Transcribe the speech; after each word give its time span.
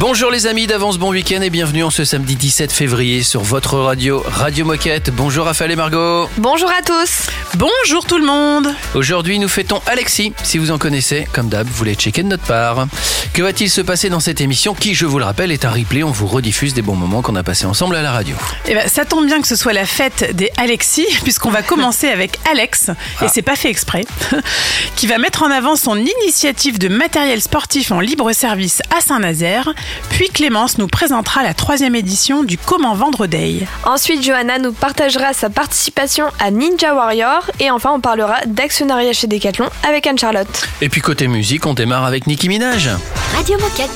Bonjour 0.00 0.30
les 0.30 0.46
amis 0.46 0.68
d'avance, 0.68 0.96
bon 0.96 1.10
week-end 1.10 1.42
et 1.42 1.50
bienvenue 1.50 1.82
en 1.82 1.90
ce 1.90 2.04
samedi 2.04 2.36
17 2.36 2.70
février 2.70 3.24
sur 3.24 3.42
votre 3.42 3.78
radio 3.78 4.22
Radio 4.24 4.64
Moquette. 4.64 5.10
Bonjour 5.10 5.46
Raphaël 5.46 5.72
et 5.72 5.76
Margot. 5.76 6.30
Bonjour 6.36 6.70
à 6.70 6.82
tous. 6.82 7.26
Bonjour 7.56 8.06
tout 8.06 8.18
le 8.18 8.24
monde. 8.24 8.72
Aujourd'hui 8.94 9.40
nous 9.40 9.48
fêtons 9.48 9.82
Alexis. 9.86 10.32
Si 10.44 10.58
vous 10.58 10.70
en 10.70 10.78
connaissez, 10.78 11.26
comme 11.32 11.48
d'hab, 11.48 11.66
vous 11.66 11.82
les 11.82 11.96
checker 11.96 12.22
de 12.22 12.28
notre 12.28 12.44
part. 12.44 12.86
Que 13.32 13.42
va-t-il 13.42 13.68
se 13.68 13.80
passer 13.80 14.08
dans 14.08 14.20
cette 14.20 14.40
émission 14.40 14.72
qui, 14.72 14.94
je 14.94 15.04
vous 15.04 15.18
le 15.18 15.24
rappelle, 15.24 15.50
est 15.50 15.64
un 15.64 15.70
replay. 15.70 16.04
On 16.04 16.12
vous 16.12 16.28
rediffuse 16.28 16.74
des 16.74 16.82
bons 16.82 16.94
moments 16.94 17.20
qu'on 17.20 17.34
a 17.34 17.42
passés 17.42 17.66
ensemble 17.66 17.96
à 17.96 18.02
la 18.02 18.12
radio. 18.12 18.36
Eh 18.66 18.74
ben, 18.74 18.88
ça 18.88 19.04
tombe 19.04 19.26
bien 19.26 19.40
que 19.40 19.48
ce 19.48 19.56
soit 19.56 19.72
la 19.72 19.86
fête 19.86 20.36
des 20.36 20.50
Alexis, 20.58 21.06
puisqu'on 21.24 21.50
va 21.50 21.62
commencer 21.62 22.08
avec 22.08 22.38
Alex, 22.50 22.90
et 23.22 23.28
c'est 23.28 23.42
pas 23.42 23.56
fait 23.56 23.70
exprès, 23.70 24.04
qui 24.96 25.08
va 25.08 25.18
mettre 25.18 25.42
en 25.42 25.50
avant 25.50 25.74
son 25.74 25.96
initiative 25.96 26.78
de 26.78 26.88
matériel 26.88 27.40
sportif 27.40 27.90
en 27.90 28.00
libre 28.00 28.32
service 28.32 28.80
à 28.96 29.00
Saint-Nazaire. 29.00 29.72
Puis 30.10 30.28
Clémence 30.28 30.78
nous 30.78 30.88
présentera 30.88 31.42
la 31.42 31.54
troisième 31.54 31.94
édition 31.94 32.42
du 32.42 32.58
Comment 32.58 32.94
Vendre 32.94 33.26
Day. 33.26 33.66
Ensuite, 33.84 34.22
Johanna 34.22 34.58
nous 34.58 34.72
partagera 34.72 35.32
sa 35.32 35.50
participation 35.50 36.26
à 36.38 36.50
Ninja 36.50 36.94
Warrior. 36.94 37.50
Et 37.60 37.70
enfin, 37.70 37.90
on 37.92 38.00
parlera 38.00 38.40
d'actionnariat 38.46 39.12
chez 39.12 39.26
Decathlon 39.26 39.68
avec 39.82 40.06
Anne-Charlotte. 40.06 40.68
Et 40.80 40.88
puis 40.88 41.00
côté 41.00 41.28
musique, 41.28 41.66
on 41.66 41.74
démarre 41.74 42.04
avec 42.04 42.26
Nicki 42.26 42.48
Minaj. 42.48 42.90
Radio 43.36 43.58
Moquette. 43.58 43.90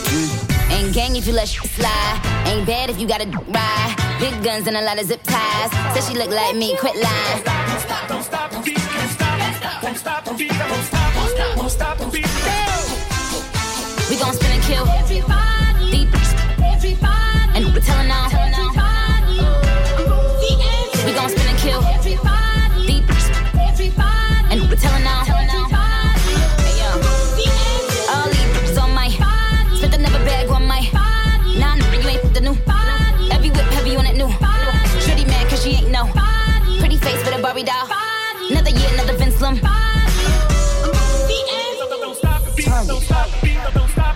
Ain't 0.70 0.92
gang 0.92 1.14
if 1.16 1.26
you 1.26 1.34
let 1.34 1.46
shit 1.46 1.70
slide. 1.76 2.20
Ain't 2.46 2.64
bad 2.66 2.88
if 2.88 2.98
you 2.98 3.06
gotta 3.06 3.26
ride. 3.48 3.94
Big 4.18 4.42
guns 4.42 4.66
and 4.66 4.76
a 4.76 4.82
lot 4.82 4.98
of 4.98 5.06
zip 5.06 5.22
ties. 5.24 5.70
Said 5.94 6.04
she 6.04 6.18
look 6.18 6.30
like 6.30 6.56
me, 6.56 6.74
quit 6.76 6.94
lying. 6.94 7.42
Don't 7.44 7.80
stop, 7.80 8.08
don't 8.08 8.22
stop, 8.24 8.50
the 8.50 8.58
beat 8.64 8.76
can't 8.76 9.10
stop. 9.10 9.82
Don't 9.82 9.96
stop, 9.96 10.24
the 10.24 10.34
beat 10.34 10.48
don't 10.50 10.84
stop, 10.84 11.16
won't 11.16 11.30
stop, 11.30 11.56
won't 11.56 11.70
stop, 11.70 11.98
the 11.98 12.06
beat. 12.06 12.26
We 14.10 14.16
gon' 14.16 14.34
spin 14.34 14.52
and 14.52 14.62
kill. 14.62 14.84
Deep. 15.08 15.41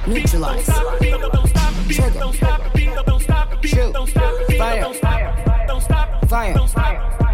Neutralize. 0.07 0.67
Trigger. 1.89 2.21
Shoot. 3.65 4.09
Fire. 4.57 4.95
Fire. 6.29 6.69
Fire. 6.69 7.26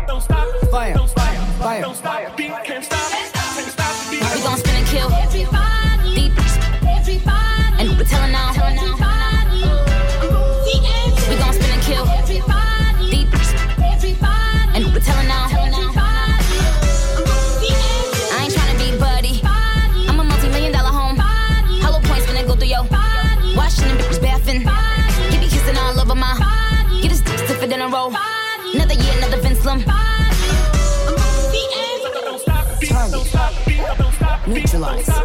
neutralized. 34.72 35.21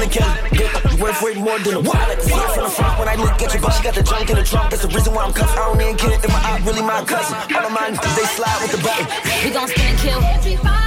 Than 0.00 0.08
a 0.08 0.12
can. 0.12 0.98
Worth 1.00 1.22
way 1.22 1.34
more 1.34 1.58
than 1.58 1.74
a 1.74 1.80
wallet. 1.80 2.22
See 2.22 2.34
from 2.54 2.64
the 2.64 2.70
front 2.70 2.98
when 2.98 3.08
I 3.08 3.14
look 3.14 3.40
at 3.42 3.54
you, 3.54 3.60
but 3.60 3.70
she 3.70 3.82
got 3.82 3.94
the 3.94 4.02
junk 4.02 4.30
in 4.30 4.36
the 4.36 4.44
trunk. 4.44 4.70
That's 4.70 4.82
the 4.82 4.88
reason 4.88 5.14
why 5.14 5.24
I'm 5.24 5.32
cuffed. 5.32 5.56
I 5.56 5.66
don't 5.66 5.80
even 5.80 5.96
care 5.96 6.12
if 6.12 6.28
my 6.28 6.40
eye 6.40 6.62
really 6.64 6.82
my 6.82 7.04
cousin. 7.04 7.36
All 7.54 7.66
of 7.66 7.72
mine, 7.72 7.92
they 8.16 8.26
slide 8.36 8.58
with 8.62 8.72
the 8.72 8.82
button. 8.82 9.06
We 9.44 9.50
gon' 9.50 9.68
spin 9.68 9.86
and 9.86 9.98
kill. 9.98 10.79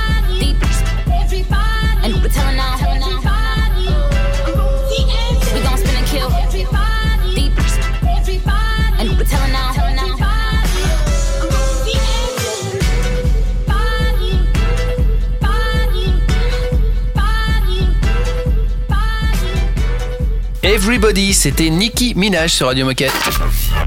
Everybody, 21.04 21.34
c'était 21.34 21.70
Nicki 21.70 22.14
Minaj 22.16 22.54
sur 22.54 22.68
Radio 22.68 22.86
Moquette. 22.86 23.12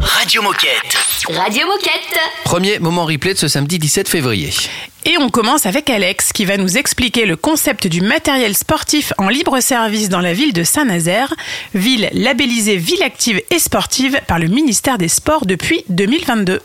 Radio 0.02 0.42
Moquette. 0.42 0.98
Radio 1.28 1.66
Moquette. 1.66 2.20
Premier 2.44 2.78
moment 2.78 3.06
replay 3.06 3.32
de 3.32 3.38
ce 3.38 3.48
samedi 3.48 3.78
17 3.78 4.06
février. 4.06 4.50
Et 5.08 5.18
on 5.18 5.28
commence 5.28 5.66
avec 5.66 5.88
Alex 5.88 6.32
qui 6.32 6.44
va 6.44 6.56
nous 6.56 6.78
expliquer 6.78 7.26
le 7.26 7.36
concept 7.36 7.86
du 7.86 8.00
matériel 8.00 8.56
sportif 8.56 9.12
en 9.18 9.28
libre 9.28 9.60
service 9.60 10.08
dans 10.08 10.18
la 10.18 10.32
ville 10.32 10.52
de 10.52 10.64
Saint-Nazaire, 10.64 11.32
ville 11.74 12.08
labellisée 12.12 12.76
ville 12.76 13.04
active 13.04 13.40
et 13.52 13.60
sportive 13.60 14.18
par 14.26 14.40
le 14.40 14.48
ministère 14.48 14.98
des 14.98 15.06
Sports 15.06 15.46
depuis 15.46 15.84
2022. 15.90 16.58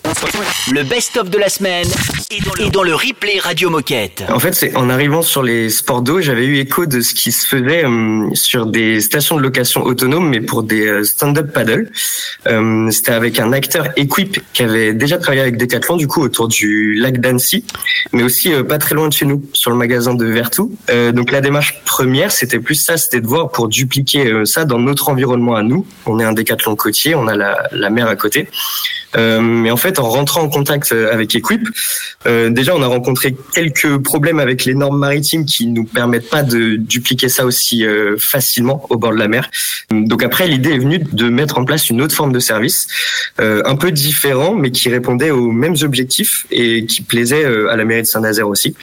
Le 0.71 0.83
best-of 0.83 1.29
de 1.29 1.37
la 1.37 1.49
semaine 1.49 1.87
est 2.31 2.43
dans, 2.43 2.53
le, 2.55 2.65
est 2.65 2.69
dans 2.71 2.81
le 2.81 2.95
replay 2.95 3.37
Radio 3.37 3.69
Moquette. 3.69 4.23
En 4.29 4.39
fait, 4.39 4.53
c'est 4.53 4.75
en 4.75 4.89
arrivant 4.89 5.21
sur 5.21 5.43
les 5.43 5.69
sports 5.69 6.01
d'eau, 6.01 6.19
j'avais 6.19 6.45
eu 6.45 6.57
écho 6.57 6.87
de 6.87 7.01
ce 7.01 7.13
qui 7.13 7.31
se 7.31 7.45
faisait 7.45 7.85
euh, 7.85 8.27
sur 8.33 8.65
des 8.65 9.01
stations 9.01 9.37
de 9.37 9.43
location 9.43 9.83
autonomes, 9.83 10.27
mais 10.27 10.41
pour 10.41 10.63
des 10.63 10.87
euh, 10.87 11.03
stand-up 11.03 11.53
paddle. 11.53 11.91
Euh, 12.47 12.89
C'était 12.89 13.11
avec 13.11 13.39
un 13.39 13.53
acteur 13.53 13.89
Equip 13.97 14.39
qui 14.53 14.63
avait 14.63 14.93
déjà 14.95 15.19
travaillé 15.19 15.43
avec 15.43 15.57
Decathlon, 15.57 15.95
du 15.95 16.07
coup, 16.07 16.23
autour 16.23 16.47
du 16.47 16.95
lac 16.95 17.21
d'Annecy, 17.21 17.65
mais 18.11 18.23
aussi 18.23 18.30
euh, 18.47 18.63
pas 18.63 18.77
très 18.77 18.95
loin 18.95 19.07
de 19.07 19.13
chez 19.13 19.25
nous, 19.25 19.43
sur 19.53 19.71
le 19.71 19.77
magasin 19.77 20.13
de 20.13 20.25
Vertou. 20.25 20.75
Euh, 20.89 21.11
donc 21.11 21.31
la 21.31 21.41
démarche 21.41 21.81
première, 21.85 22.31
c'était 22.31 22.59
plus 22.59 22.75
ça, 22.75 22.97
c'était 22.97 23.21
de 23.21 23.27
voir 23.27 23.51
pour 23.51 23.67
dupliquer 23.67 24.27
euh, 24.27 24.45
ça 24.45 24.65
dans 24.65 24.79
notre 24.79 25.09
environnement 25.09 25.55
à 25.55 25.63
nous. 25.63 25.85
On 26.05 26.19
est 26.19 26.23
un 26.23 26.33
Decathlon 26.33 26.75
côtier, 26.75 27.15
on 27.15 27.27
a 27.27 27.35
la, 27.35 27.67
la 27.71 27.89
mer 27.89 28.07
à 28.07 28.15
côté. 28.15 28.47
Euh, 29.15 29.41
mais 29.41 29.71
en 29.71 29.77
fait, 29.77 29.99
en 29.99 30.09
rentrant 30.09 30.41
en 30.41 30.49
contact 30.49 30.91
euh, 30.91 31.11
avec 31.11 31.35
Equip, 31.35 31.67
euh, 32.25 32.49
déjà 32.49 32.75
on 32.75 32.81
a 32.81 32.87
rencontré 32.87 33.35
quelques 33.53 33.97
problèmes 33.97 34.39
avec 34.39 34.65
les 34.65 34.73
normes 34.73 34.97
maritimes 34.97 35.45
qui 35.45 35.67
nous 35.67 35.83
permettent 35.83 36.29
pas 36.29 36.43
de 36.43 36.75
dupliquer 36.75 37.29
ça 37.29 37.45
aussi 37.45 37.85
facilement 38.17 38.85
au 38.89 38.97
bord 38.97 39.11
de 39.11 39.17
la 39.17 39.27
mer. 39.27 39.49
Donc 39.91 40.23
après, 40.23 40.47
l'idée 40.47 40.71
est 40.71 40.77
venue 40.77 40.99
de 40.99 41.29
mettre 41.29 41.57
en 41.57 41.65
place 41.65 41.89
une 41.89 42.01
autre 42.01 42.15
forme 42.15 42.31
de 42.31 42.39
service, 42.39 42.87
un 43.39 43.75
peu 43.75 43.91
différent, 43.91 44.53
mais 44.53 44.71
qui 44.71 44.89
répondait 44.89 45.31
aux 45.31 45.51
mêmes 45.51 45.75
objectifs 45.81 46.45
et 46.51 46.85
qui 46.85 47.01
plaisait 47.01 47.45
à 47.45 47.75
la 47.75 47.85
mairie 47.85 48.03
de 48.03 48.07
Saint-Nazaire 48.07 48.47
aussi. 48.47 48.75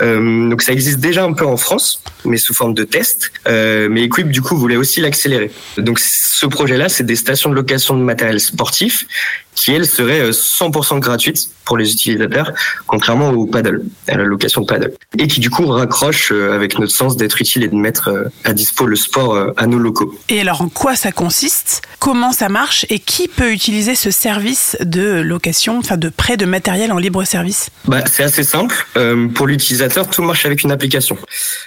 Euh, 0.00 0.48
donc 0.48 0.62
ça 0.62 0.72
existe 0.72 1.00
déjà 1.00 1.24
un 1.24 1.32
peu 1.32 1.46
en 1.46 1.56
France, 1.56 2.02
mais 2.24 2.36
sous 2.36 2.54
forme 2.54 2.74
de 2.74 2.84
test. 2.84 3.32
Euh, 3.46 3.88
mais 3.90 4.04
Equip 4.04 4.30
du 4.30 4.42
coup 4.42 4.56
voulait 4.56 4.76
aussi 4.76 5.00
l'accélérer. 5.00 5.50
Donc 5.76 5.98
ce 5.98 6.46
projet-là, 6.46 6.88
c'est 6.88 7.04
des 7.04 7.16
stations 7.16 7.50
de 7.50 7.54
location 7.54 7.96
de 7.96 8.02
matériel 8.02 8.40
sportif 8.40 9.06
qui 9.54 9.72
elles 9.72 9.86
seraient 9.86 10.30
100% 10.30 11.00
gratuites 11.00 11.50
pour 11.64 11.76
les 11.76 11.92
utilisateurs, 11.92 12.52
contrairement 12.86 13.30
au 13.30 13.44
paddle, 13.44 13.82
à 14.06 14.16
la 14.16 14.22
location 14.22 14.60
de 14.60 14.66
paddle, 14.66 14.92
et 15.18 15.26
qui 15.26 15.40
du 15.40 15.50
coup 15.50 15.66
raccroche 15.66 16.30
avec 16.30 16.78
notre 16.78 16.92
sens 16.92 17.16
d'être 17.16 17.40
utile 17.40 17.64
et 17.64 17.68
de 17.68 17.74
mettre 17.74 18.30
à 18.44 18.52
dispo 18.52 18.86
le 18.86 18.94
sport 18.94 19.52
à 19.56 19.66
nos 19.66 19.78
locaux. 19.78 20.16
Et 20.28 20.40
alors 20.40 20.62
en 20.62 20.68
quoi 20.68 20.94
ça 20.94 21.10
consiste? 21.10 21.82
Comment 21.98 22.32
ça 22.32 22.48
marche? 22.48 22.86
Et 22.88 23.00
qui 23.00 23.26
peut 23.26 23.52
utiliser 23.52 23.96
ce 23.96 24.12
service 24.12 24.76
de 24.80 25.20
location, 25.20 25.78
enfin 25.78 25.96
de 25.96 26.08
prêt 26.08 26.36
de 26.36 26.46
matériel 26.46 26.92
en 26.92 26.98
libre 26.98 27.24
service? 27.24 27.70
Bah, 27.86 28.04
C'est 28.06 28.22
assez 28.22 28.44
simple. 28.44 28.86
Euh, 28.96 29.28
pour 29.28 29.46
l'utilisateur, 29.46 29.87
tout 29.88 30.22
marche 30.22 30.46
avec 30.46 30.62
une 30.62 30.70
application. 30.70 31.16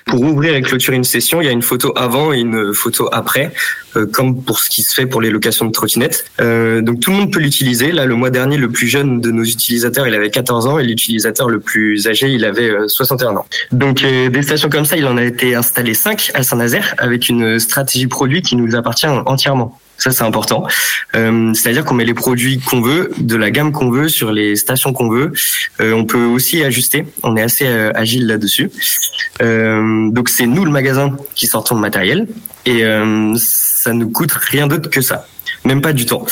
Pour 0.06 0.22
ouvrir 0.22 0.56
et 0.56 0.62
clôturer 0.62 0.98
une 0.98 1.04
session, 1.04 1.42
il 1.42 1.46
y 1.46 1.48
a 1.48 1.52
une 1.52 1.62
photo 1.62 1.94
avant 1.96 2.34
et 2.34 2.40
une 2.40 2.74
photo 2.74 3.10
après, 3.12 3.52
euh, 3.96 4.06
comme 4.06 4.44
pour 4.44 4.60
ce 4.60 4.70
qui 4.70 4.84
se 4.84 4.94
fait 4.94 5.06
pour 5.06 5.22
les 5.22 5.30
locations 5.30 5.66
de 5.66 5.72
trottinettes. 5.72 6.26
Euh, 6.40 6.82
donc 6.82 7.00
tout 7.00 7.12
le 7.12 7.18
monde 7.18 7.32
peut 7.32 7.40
l'utiliser. 7.40 7.92
Là, 7.92 8.06
le 8.06 8.16
mois 8.16 8.30
dernier, 8.30 8.58
le 8.58 8.70
plus 8.70 8.88
jeune 8.88 9.22
de 9.22 9.32
nos 9.32 9.44
utilisateurs, 9.44 10.08
il 10.08 10.16
avait 10.16 10.30
14 10.30 10.68
ans 10.68 10.80
et 10.80 10.84
l'utilisateur 10.84 11.50
le 11.50 11.60
plus 11.60 12.08
âgé, 12.08 12.30
il 12.30 12.46
avait 12.46 12.72
61 12.88 13.36
ans. 13.36 13.46
Donc 13.72 14.02
des 14.02 14.42
stations 14.42 14.70
comme 14.70 14.86
ça, 14.86 14.98
il 14.98 15.06
en 15.06 15.18
a 15.18 15.24
été 15.24 15.56
installé 15.56 15.94
5 15.94 16.32
à 16.34 16.44
Saint-Nazaire 16.44 16.96
avec 16.98 17.30
une 17.30 17.60
stratégie 17.60 18.08
produit 18.08 18.42
qui 18.42 18.56
nous 18.56 18.76
appartient 18.76 19.08
entièrement. 19.08 19.80
Ça, 20.02 20.10
c'est 20.10 20.24
important. 20.24 20.66
Euh, 21.16 21.54
C'est-à-dire 21.54 21.86
qu'on 21.86 21.94
met 21.94 22.06
les 22.06 22.16
produits 22.16 22.60
qu'on 22.60 22.82
veut, 22.82 23.12
de 23.20 23.36
la 23.36 23.52
gamme 23.52 23.72
qu'on 23.72 23.92
veut, 23.92 24.10
sur 24.10 24.32
les 24.32 24.56
stations 24.56 24.94
qu'on 24.94 25.10
veut. 25.10 25.32
Euh, 25.80 25.94
on 25.94 26.06
peut 26.06 26.26
aussi 26.26 26.64
ajuster. 26.64 27.06
On 27.22 27.38
est 27.38 27.44
assez 27.44 27.68
euh, 27.68 27.92
agile 27.94 28.26
là-dessus. 28.26 28.72
Donc, 29.40 30.30
c'est 30.30 30.48
nous, 30.48 30.66
le 30.66 30.72
magasin, 30.72 31.16
qui 31.36 31.46
sortons 31.46 31.76
le 31.76 31.82
matériel. 31.82 32.28
Et 32.66 32.84
ça 33.36 33.94
ne 33.94 34.06
coûte 34.06 34.32
rien 34.32 34.66
d'autre 34.68 34.90
que 34.90 35.02
ça 35.02 35.28
même 35.66 35.82
pas 35.82 35.94
du 35.94 36.06
temps, 36.06 36.26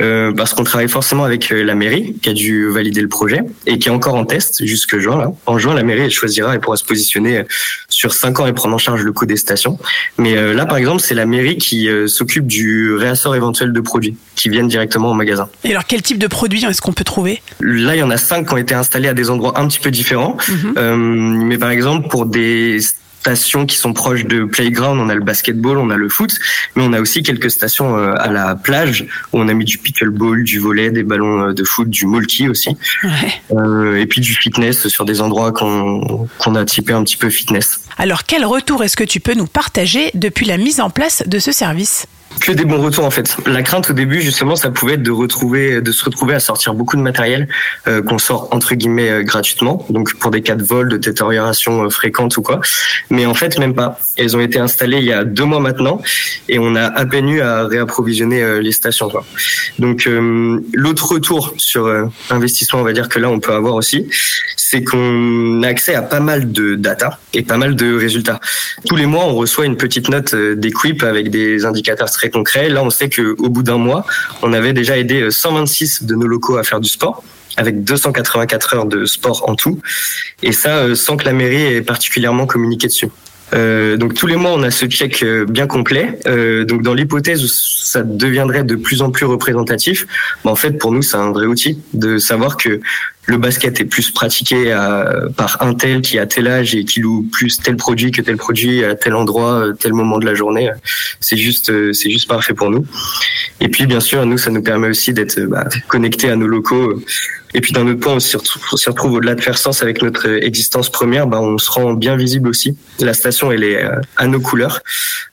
euh, 0.00 0.32
parce 0.32 0.54
qu'on 0.54 0.64
travaille 0.64 0.88
forcément 0.88 1.24
avec 1.24 1.52
euh, 1.52 1.62
la 1.62 1.74
mairie 1.74 2.14
qui 2.22 2.30
a 2.30 2.32
dû 2.32 2.68
valider 2.68 3.00
le 3.00 3.08
projet 3.08 3.42
et 3.66 3.78
qui 3.78 3.88
est 3.88 3.90
encore 3.90 4.14
en 4.14 4.24
test 4.24 4.64
jusque 4.64 4.98
juin. 4.98 5.18
Là. 5.18 5.32
En 5.46 5.58
juin, 5.58 5.74
la 5.74 5.82
mairie 5.82 6.02
elle 6.02 6.10
choisira 6.10 6.54
et 6.54 6.58
pourra 6.58 6.76
se 6.76 6.84
positionner 6.84 7.38
euh, 7.38 7.44
sur 7.88 8.12
cinq 8.14 8.40
ans 8.40 8.46
et 8.46 8.52
prendre 8.52 8.74
en 8.74 8.78
charge 8.78 9.02
le 9.02 9.12
coût 9.12 9.26
des 9.26 9.36
stations. 9.36 9.78
Mais 10.16 10.36
euh, 10.36 10.54
là, 10.54 10.64
par 10.64 10.78
exemple, 10.78 11.00
c'est 11.00 11.14
la 11.14 11.26
mairie 11.26 11.58
qui 11.58 11.88
s'occupe 12.06 12.46
du 12.46 12.94
réassort 12.94 13.34
éventuel 13.34 13.72
de 13.72 13.80
produits 13.80 14.16
qui 14.36 14.48
viennent 14.48 14.68
directement 14.68 15.10
au 15.10 15.14
magasin. 15.14 15.48
Et 15.64 15.70
alors, 15.70 15.84
quel 15.86 16.02
type 16.02 16.18
de 16.18 16.26
produits 16.26 16.64
est-ce 16.64 16.80
qu'on 16.80 16.92
peut 16.92 17.04
trouver? 17.04 17.42
Là, 17.60 17.96
il 17.96 17.98
y 17.98 18.02
en 18.02 18.10
a 18.10 18.16
cinq 18.16 18.48
qui 18.48 18.54
ont 18.54 18.56
été 18.56 18.74
installés 18.74 19.08
à 19.08 19.14
des 19.14 19.30
endroits 19.30 19.58
un 19.58 19.66
petit 19.68 19.80
peu 19.80 19.90
différents. 19.90 20.36
Mhm. 20.48 21.46
mais 21.46 21.58
par 21.58 21.70
exemple, 21.70 22.08
pour 22.08 22.26
des 22.26 22.80
stations 23.20 23.66
qui 23.66 23.76
sont 23.76 23.92
proches 23.92 24.24
de 24.24 24.44
playground. 24.44 24.98
On 24.98 25.08
a 25.10 25.14
le 25.14 25.20
basketball, 25.20 25.76
on 25.76 25.90
a 25.90 25.96
le 25.96 26.08
foot, 26.08 26.38
mais 26.74 26.82
on 26.82 26.92
a 26.92 27.00
aussi 27.00 27.22
quelques 27.22 27.50
stations 27.50 27.96
euh, 27.96 28.14
à 28.16 28.30
la 28.30 28.54
plage 28.54 29.06
où 29.32 29.38
on 29.38 29.48
a 29.48 29.54
mis 29.54 29.66
du 29.66 29.78
pickleball, 29.78 30.42
du 30.42 30.58
volet, 30.58 30.90
des 30.90 31.02
ballons 31.02 31.48
euh, 31.48 31.52
de 31.52 31.64
foot, 31.64 31.88
du 31.90 32.06
molki 32.06 32.48
aussi, 32.48 32.70
euh, 33.52 34.00
et 34.00 34.06
puis 34.06 34.22
du 34.22 34.34
fitness 34.34 34.88
sur 34.88 35.04
des 35.04 35.20
endroits 35.20 35.52
qu'on 35.52 36.28
qu'on 36.38 36.54
a 36.54 36.64
typé 36.64 36.92
un 36.92 37.04
petit 37.04 37.18
peu 37.18 37.28
fitness. 37.28 37.80
Alors 37.98 38.24
quel 38.24 38.46
retour 38.46 38.82
est-ce 38.84 38.96
que 38.96 39.04
tu 39.04 39.20
peux 39.20 39.34
nous 39.34 39.46
partager 39.46 40.10
depuis 40.14 40.46
la 40.46 40.56
mise 40.56 40.80
en 40.80 40.88
place 40.88 41.22
de 41.26 41.38
ce 41.38 41.52
service? 41.52 42.06
Que 42.40 42.52
des 42.52 42.64
bons 42.64 42.80
retours 42.80 43.04
en 43.04 43.10
fait. 43.10 43.36
La 43.46 43.62
crainte 43.62 43.90
au 43.90 43.92
début 43.92 44.20
justement, 44.20 44.56
ça 44.56 44.70
pouvait 44.70 44.94
être 44.94 45.02
de 45.02 45.10
retrouver, 45.10 45.80
de 45.80 45.92
se 45.92 46.04
retrouver 46.04 46.34
à 46.34 46.40
sortir 46.40 46.74
beaucoup 46.74 46.96
de 46.96 47.02
matériel 47.02 47.48
euh, 47.86 48.02
qu'on 48.02 48.18
sort 48.18 48.48
entre 48.52 48.74
guillemets 48.74 49.10
euh, 49.10 49.22
gratuitement, 49.22 49.84
donc 49.90 50.14
pour 50.14 50.30
des 50.30 50.42
cas 50.42 50.54
de 50.54 50.62
vol, 50.62 50.88
de 50.88 50.96
détérioration 50.96 51.84
euh, 51.84 51.90
fréquente 51.90 52.36
ou 52.36 52.42
quoi. 52.42 52.60
Mais 53.10 53.26
en 53.26 53.34
fait 53.34 53.58
même 53.58 53.74
pas. 53.74 53.98
Elles 54.16 54.36
ont 54.36 54.40
été 54.40 54.58
installées 54.58 54.98
il 54.98 55.04
y 55.04 55.12
a 55.12 55.24
deux 55.24 55.44
mois 55.44 55.60
maintenant 55.60 56.02
et 56.48 56.58
on 56.58 56.74
a 56.74 56.84
à 56.84 57.06
peine 57.06 57.28
eu 57.28 57.40
à 57.40 57.66
réapprovisionner 57.66 58.60
les 58.60 58.72
stations. 58.72 59.10
Donc 59.78 60.06
l'autre 60.74 61.12
retour 61.12 61.54
sur 61.56 61.88
investissement, 62.28 62.80
on 62.80 62.82
va 62.82 62.92
dire 62.92 63.08
que 63.08 63.18
là 63.18 63.30
on 63.30 63.40
peut 63.40 63.54
avoir 63.54 63.74
aussi, 63.74 64.08
c'est 64.56 64.84
qu'on 64.84 65.62
a 65.62 65.68
accès 65.68 65.94
à 65.94 66.02
pas 66.02 66.20
mal 66.20 66.52
de 66.52 66.74
data 66.74 67.18
et 67.32 67.42
pas 67.42 67.56
mal 67.56 67.76
de 67.76 67.96
résultats. 67.96 68.40
Tous 68.86 68.96
les 68.96 69.06
mois 69.06 69.24
on 69.24 69.34
reçoit 69.34 69.64
une 69.64 69.78
petite 69.78 70.10
note 70.10 70.34
d'Equip 70.34 71.02
avec 71.02 71.30
des 71.30 71.64
indicateurs 71.64 72.10
très 72.20 72.28
concret. 72.28 72.68
Là, 72.68 72.82
on 72.82 72.90
sait 72.90 73.08
qu'au 73.08 73.48
bout 73.48 73.62
d'un 73.62 73.78
mois, 73.78 74.04
on 74.42 74.52
avait 74.52 74.74
déjà 74.74 74.98
aidé 74.98 75.30
126 75.30 76.04
de 76.04 76.14
nos 76.14 76.26
locaux 76.26 76.58
à 76.58 76.64
faire 76.64 76.80
du 76.80 76.88
sport 76.88 77.24
avec 77.56 77.82
284 77.82 78.74
heures 78.74 78.86
de 78.86 79.06
sport 79.06 79.48
en 79.50 79.56
tout, 79.56 79.80
et 80.42 80.52
ça 80.52 80.78
euh, 80.78 80.94
sans 80.94 81.16
que 81.16 81.24
la 81.24 81.32
mairie 81.32 81.62
ait 81.74 81.82
particulièrement 81.82 82.46
communiqué 82.46 82.86
dessus. 82.86 83.08
Euh, 83.52 83.96
donc 83.96 84.14
tous 84.14 84.26
les 84.26 84.36
mois, 84.36 84.52
on 84.52 84.62
a 84.62 84.70
ce 84.70 84.86
check 84.86 85.22
euh, 85.22 85.44
bien 85.44 85.66
complet. 85.66 86.18
Euh, 86.26 86.64
donc 86.64 86.82
dans 86.82 86.94
l'hypothèse 86.94 87.42
où 87.42 87.48
ça 87.48 88.02
deviendrait 88.02 88.64
de 88.64 88.76
plus 88.76 89.02
en 89.02 89.10
plus 89.10 89.26
représentatif, 89.26 90.06
bah, 90.44 90.50
en 90.50 90.56
fait 90.56 90.72
pour 90.72 90.92
nous 90.92 91.02
c'est 91.02 91.16
un 91.16 91.32
vrai 91.32 91.46
outil 91.46 91.80
de 91.92 92.18
savoir 92.18 92.56
que 92.56 92.80
le 93.30 93.38
basket 93.38 93.80
est 93.80 93.84
plus 93.84 94.10
pratiqué 94.10 94.74
par 95.36 95.62
un 95.62 95.74
tel 95.74 96.00
qui 96.02 96.18
a 96.18 96.26
tel 96.26 96.48
âge 96.48 96.74
et 96.74 96.84
qui 96.84 97.00
loue 97.00 97.26
plus 97.30 97.58
tel 97.58 97.76
produit 97.76 98.10
que 98.10 98.22
tel 98.22 98.36
produit 98.36 98.84
à 98.84 98.94
tel 98.94 99.14
endroit, 99.14 99.66
tel 99.78 99.92
moment 99.92 100.18
de 100.18 100.26
la 100.26 100.34
journée. 100.34 100.70
C'est 101.20 101.36
juste, 101.36 101.72
c'est 101.92 102.10
juste 102.10 102.28
parfait 102.28 102.54
pour 102.54 102.70
nous. 102.70 102.84
Et 103.60 103.68
puis 103.68 103.86
bien 103.86 104.00
sûr, 104.00 104.26
nous, 104.26 104.38
ça 104.38 104.50
nous 104.50 104.62
permet 104.62 104.88
aussi 104.88 105.12
d'être 105.12 105.40
bah, 105.42 105.68
connectés 105.88 106.30
à 106.30 106.36
nos 106.36 106.48
locaux 106.48 107.00
et 107.54 107.60
puis 107.60 107.72
d'un 107.72 107.86
autre 107.86 108.00
point, 108.00 108.14
on 108.14 108.20
s'y 108.20 108.36
retrouve, 108.36 109.14
au-delà 109.14 109.34
de 109.34 109.40
faire 109.40 109.58
sens 109.58 109.82
avec 109.82 110.02
notre 110.02 110.26
existence 110.28 110.90
première, 110.90 111.26
bah, 111.26 111.40
on 111.40 111.58
se 111.58 111.70
rend 111.70 111.94
bien 111.94 112.16
visible 112.16 112.48
aussi. 112.48 112.76
La 113.00 113.14
station, 113.14 113.50
elle 113.50 113.64
est 113.64 113.82
euh, 113.82 114.00
à 114.16 114.26
nos 114.26 114.40
couleurs. 114.40 114.80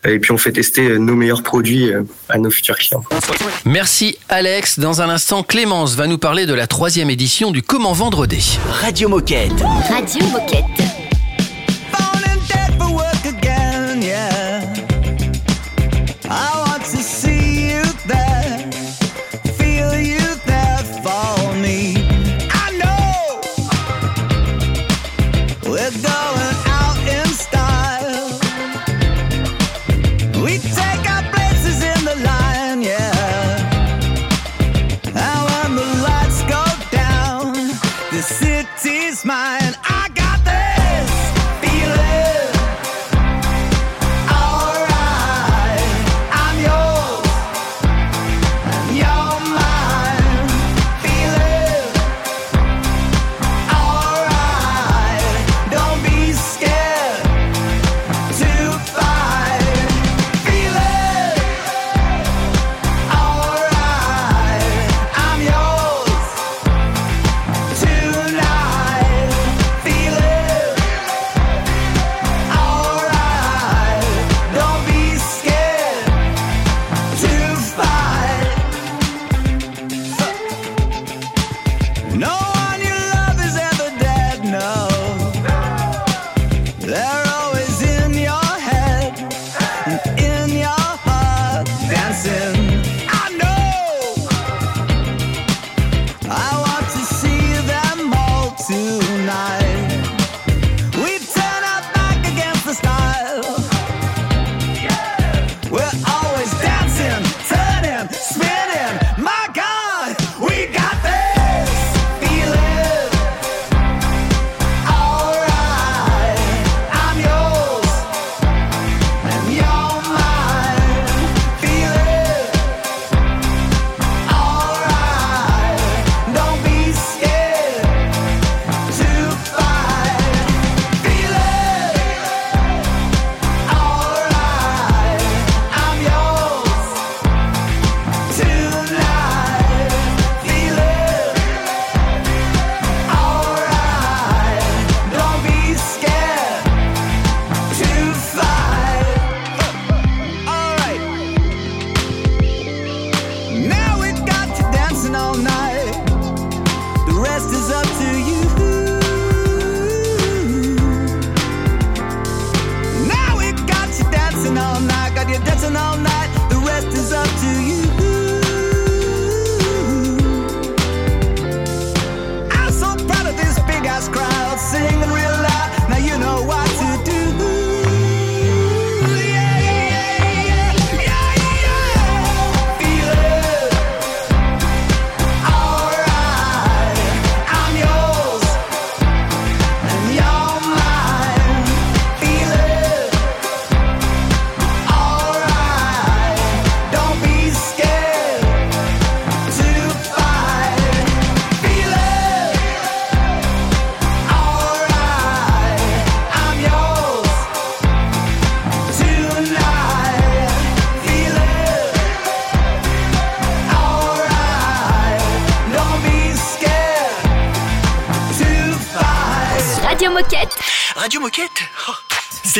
Et 0.05 0.19
puis 0.19 0.31
on 0.31 0.37
fait 0.37 0.51
tester 0.51 0.89
euh, 0.89 0.97
nos 0.97 1.15
meilleurs 1.15 1.43
produits 1.43 1.91
euh, 1.91 2.03
à 2.29 2.37
nos 2.37 2.49
futurs 2.49 2.77
clients. 2.77 3.03
Merci 3.65 4.17
Alex. 4.29 4.79
Dans 4.79 5.01
un 5.01 5.09
instant, 5.09 5.43
Clémence 5.43 5.95
va 5.95 6.07
nous 6.07 6.17
parler 6.17 6.45
de 6.45 6.53
la 6.53 6.65
troisième 6.65 7.09
édition 7.09 7.51
du 7.51 7.61
Comment 7.61 7.86
vendre 7.93 8.27
des. 8.27 8.59
Radio 8.81 9.07
Moquette. 9.09 9.63
Radio 9.89 10.25
Moquette. 10.27 11.06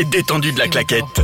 détendu 0.07 0.51
de 0.51 0.59
la 0.59 0.67
claquette. 0.67 1.21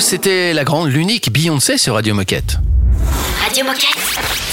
c'était 0.00 0.52
la 0.52 0.64
grande, 0.64 0.90
l'unique 0.90 1.32
Beyoncé 1.32 1.78
sur 1.78 1.94
Radio 1.94 2.14
Moquette. 2.14 2.58
Radio 3.42 3.64
Moquette. 3.64 3.96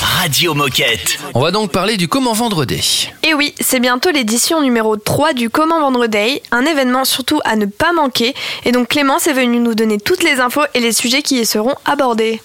Radio 0.01 0.53
Moquette. 0.53 1.17
On 1.33 1.41
va 1.41 1.51
donc 1.51 1.71
parler 1.71 1.97
du 1.97 2.07
Comment 2.07 2.33
Vendredi. 2.33 3.09
Et 3.23 3.33
oui, 3.33 3.53
c'est 3.59 3.79
bientôt 3.79 4.11
l'édition 4.11 4.61
numéro 4.61 4.95
3 4.95 5.33
du 5.33 5.49
Comment 5.49 5.79
Vendredi, 5.79 6.41
un 6.51 6.65
événement 6.65 7.03
surtout 7.03 7.39
à 7.43 7.55
ne 7.55 7.65
pas 7.65 7.91
manquer. 7.91 8.33
Et 8.65 8.71
donc 8.71 8.89
Clémence 8.89 9.27
est 9.27 9.33
venue 9.33 9.59
nous 9.59 9.75
donner 9.75 9.97
toutes 9.97 10.23
les 10.23 10.39
infos 10.39 10.63
et 10.73 10.79
les 10.79 10.93
sujets 10.93 11.21
qui 11.21 11.39
y 11.39 11.45
seront 11.45 11.75
abordés. 11.85 12.39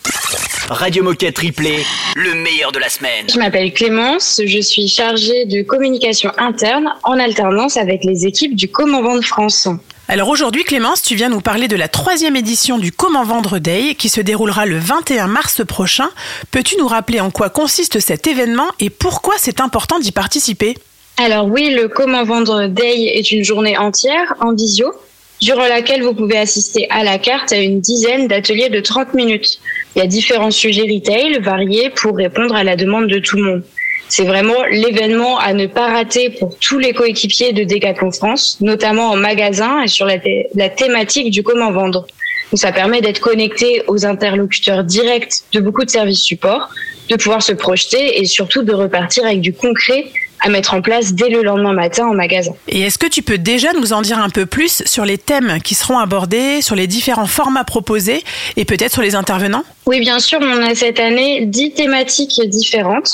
Radio 0.69 1.03
Moquette 1.03 1.35
Triplé, 1.35 1.85
le 2.17 2.35
meilleur 2.35 2.73
de 2.73 2.79
la 2.79 2.89
semaine. 2.89 3.27
Je 3.33 3.39
m'appelle 3.39 3.73
Clémence, 3.73 4.41
je 4.45 4.61
suis 4.61 4.89
chargée 4.89 5.45
de 5.47 5.63
communication 5.63 6.33
interne 6.39 6.89
en 7.05 7.19
alternance 7.19 7.77
avec 7.77 8.05
les 8.05 8.27
équipes 8.27 8.55
du 8.55 8.69
Comment 8.69 9.03
Vendre 9.03 9.25
France. 9.25 9.69
Alors 10.11 10.31
aujourd'hui, 10.31 10.65
Clémence, 10.65 11.03
tu 11.03 11.17
viens 11.17 11.29
nous 11.29 11.43
parler 11.43 11.69
de 11.69 11.77
la 11.77 11.87
troisième 11.87 12.35
édition 12.35 12.79
du 12.79 12.93
Comment 12.93 13.25
Vendre 13.25 13.59
Day 13.59 13.95
qui 13.95 14.09
se 14.09 14.23
déroulera 14.23 14.65
le 14.65 14.79
21 14.79 15.27
mars 15.27 15.61
prochain. 15.67 16.09
Peux-tu 16.51 16.79
nous 16.79 16.89
rappeler 16.89 17.21
en 17.21 17.31
quoi 17.31 17.51
consiste 17.51 18.01
cet 18.01 18.27
événement 18.27 18.69
et 18.81 18.89
pourquoi 18.89 19.35
c'est 19.37 19.61
important 19.61 19.99
d'y 19.99 20.11
participer? 20.11 20.79
Alors 21.19 21.45
oui, 21.45 21.75
le 21.75 21.89
Comment 21.89 22.25
Vendre 22.25 22.69
Day 22.69 23.03
est 23.17 23.33
une 23.33 23.45
journée 23.45 23.77
entière 23.77 24.35
en 24.41 24.55
visio, 24.55 24.95
durant 25.43 25.69
laquelle 25.69 26.03
vous 26.03 26.15
pouvez 26.15 26.39
assister 26.39 26.87
à 26.89 27.05
la 27.05 27.19
carte 27.19 27.53
à 27.53 27.59
une 27.59 27.83
dizaine 27.83 28.29
d'ateliers 28.29 28.71
de 28.71 28.81
30 28.81 29.13
minutes. 29.13 29.61
Il 29.95 29.99
y 29.99 30.03
a 30.03 30.07
différents 30.07 30.51
sujets 30.51 30.89
retail 30.91 31.39
variés 31.43 31.91
pour 31.91 32.17
répondre 32.17 32.55
à 32.55 32.65
la 32.65 32.77
demande 32.77 33.09
de 33.09 33.19
tout 33.19 33.37
le 33.37 33.43
monde. 33.43 33.63
C'est 34.09 34.25
vraiment 34.25 34.65
l'événement 34.71 35.39
à 35.39 35.53
ne 35.53 35.67
pas 35.67 35.89
rater 35.89 36.31
pour 36.31 36.57
tous 36.59 36.79
les 36.79 36.93
coéquipiers 36.93 37.53
de 37.53 37.65
Decathlon 37.65 38.11
France, 38.11 38.57
notamment 38.61 39.11
en 39.11 39.17
magasin 39.17 39.83
et 39.83 39.89
sur 39.89 40.07
la, 40.07 40.19
thé- 40.19 40.47
la 40.55 40.69
thématique 40.69 41.31
du 41.31 41.43
comment 41.43 41.71
vendre. 41.73 42.07
Donc, 42.51 42.59
ça 42.59 42.73
permet 42.73 43.01
d'être 43.03 43.21
connecté 43.21 43.83
aux 43.87 44.07
interlocuteurs 44.07 44.83
directs 44.85 45.43
de 45.53 45.61
beaucoup 45.61 45.85
de 45.85 45.91
services 45.91 46.23
support, 46.23 46.71
de 47.11 47.17
pouvoir 47.17 47.43
se 47.43 47.53
projeter 47.53 48.19
et 48.21 48.25
surtout 48.25 48.63
de 48.63 48.73
repartir 48.73 49.25
avec 49.27 49.41
du 49.43 49.53
concret 49.53 50.07
à 50.41 50.49
mettre 50.49 50.73
en 50.73 50.81
place 50.81 51.15
dès 51.15 51.29
le 51.31 51.43
lendemain 51.43 51.73
matin 51.73 52.07
en 52.07 52.15
magasin. 52.15 52.53
Et 52.69 52.83
est-ce 52.83 52.97
que 52.97 53.09
tu 53.09 53.23
peux 53.23 53.39
déjà 53.39 53.73
nous 53.73 53.93
en 53.93 54.03
dire 54.03 54.19
un 54.19 54.31
peu 54.31 54.47
plus 54.47 54.83
sur 54.87 55.05
les 55.05 55.19
thèmes 55.19 55.59
qui 55.63 55.75
seront 55.75 55.99
abordés, 55.99 56.63
sur 56.63 56.77
les 56.77 56.87
différents 56.87 57.27
formats 57.27 57.65
proposés 57.65 58.23
et 58.57 58.65
peut-être 58.65 58.93
sur 58.93 59.03
les 59.03 59.15
intervenants? 59.17 59.65
Oui, 59.85 59.99
bien 60.01 60.21
sûr, 60.21 60.39
on 60.41 60.63
a 60.63 60.75
cette 60.77 61.01
année 61.01 61.45
dix 61.45 61.73
thématiques 61.73 62.41
différentes. 62.47 63.11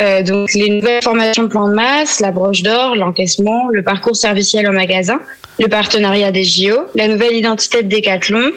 Euh, 0.00 0.22
donc 0.22 0.54
les 0.54 0.70
nouvelles 0.70 1.02
formations 1.02 1.48
plan 1.48 1.68
de 1.68 1.74
masse, 1.74 2.20
la 2.20 2.30
broche 2.30 2.62
d'or, 2.62 2.96
l'encaissement, 2.96 3.68
le 3.70 3.82
parcours 3.82 4.16
serviciel 4.16 4.66
au 4.66 4.72
magasin, 4.72 5.20
le 5.58 5.68
partenariat 5.68 6.32
des 6.32 6.44
JO, 6.44 6.86
la 6.94 7.06
nouvelle 7.06 7.36
identité 7.36 7.82
de 7.82 7.88
Decathlon, 7.94 8.50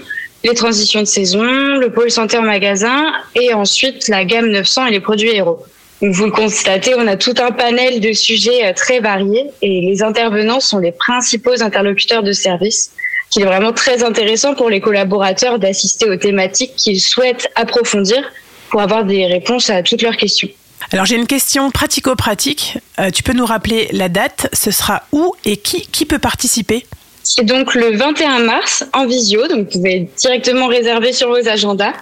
les 0.45 0.53
transitions 0.53 1.01
de 1.01 1.05
saison, 1.05 1.43
le 1.43 1.89
pôle 1.91 2.11
santé 2.11 2.37
en 2.37 2.43
magasin 2.43 3.11
et 3.35 3.53
ensuite 3.53 4.07
la 4.07 4.23
gamme 4.23 4.47
900 4.51 4.87
et 4.87 4.91
les 4.91 4.99
produits 5.01 5.35
héros. 5.35 5.59
Vous 6.01 6.25
le 6.25 6.31
constatez, 6.31 6.95
on 6.95 7.07
a 7.07 7.17
tout 7.17 7.35
un 7.39 7.51
panel 7.51 7.99
de 7.99 8.13
sujets 8.13 8.65
euh, 8.65 8.73
très 8.73 8.99
variés 8.99 9.45
et 9.61 9.81
les 9.81 10.01
intervenants 10.01 10.59
sont 10.59 10.79
les 10.79 10.91
principaux 10.91 11.61
interlocuteurs 11.61 12.23
de 12.23 12.31
service 12.31 12.91
qu'il 13.29 13.41
est 13.41 13.45
vraiment 13.45 13.73
très 13.73 14.03
intéressant 14.03 14.53
pour 14.53 14.69
les 14.69 14.79
collaborateurs 14.79 15.59
d'assister 15.59 16.09
aux 16.09 16.17
thématiques 16.17 16.75
qu'ils 16.75 17.01
souhaitent 17.01 17.49
approfondir 17.55 18.23
pour 18.69 18.81
avoir 18.81 19.05
des 19.05 19.25
réponses 19.25 19.69
à 19.69 19.81
toutes 19.81 20.03
leurs 20.03 20.17
questions. 20.17 20.49
Alors 20.91 21.05
j'ai 21.05 21.15
une 21.15 21.27
question 21.27 21.71
pratico-pratique. 21.71 22.77
Euh, 22.99 23.09
tu 23.09 23.23
peux 23.23 23.33
nous 23.33 23.45
rappeler 23.45 23.87
la 23.91 24.09
date 24.09 24.47
Ce 24.53 24.71
sera 24.71 25.03
où 25.11 25.33
et 25.45 25.57
qui, 25.57 25.87
qui 25.87 26.05
peut 26.05 26.19
participer? 26.19 26.85
C'est 27.23 27.45
donc 27.45 27.73
le 27.73 27.95
21 27.95 28.39
mars 28.39 28.83
en 28.93 29.05
visio, 29.05 29.47
donc 29.47 29.59
vous 29.59 29.79
pouvez 29.79 30.09
directement 30.17 30.67
réserver 30.67 31.13
sur 31.13 31.29
vos 31.29 31.47
agendas. 31.47 31.93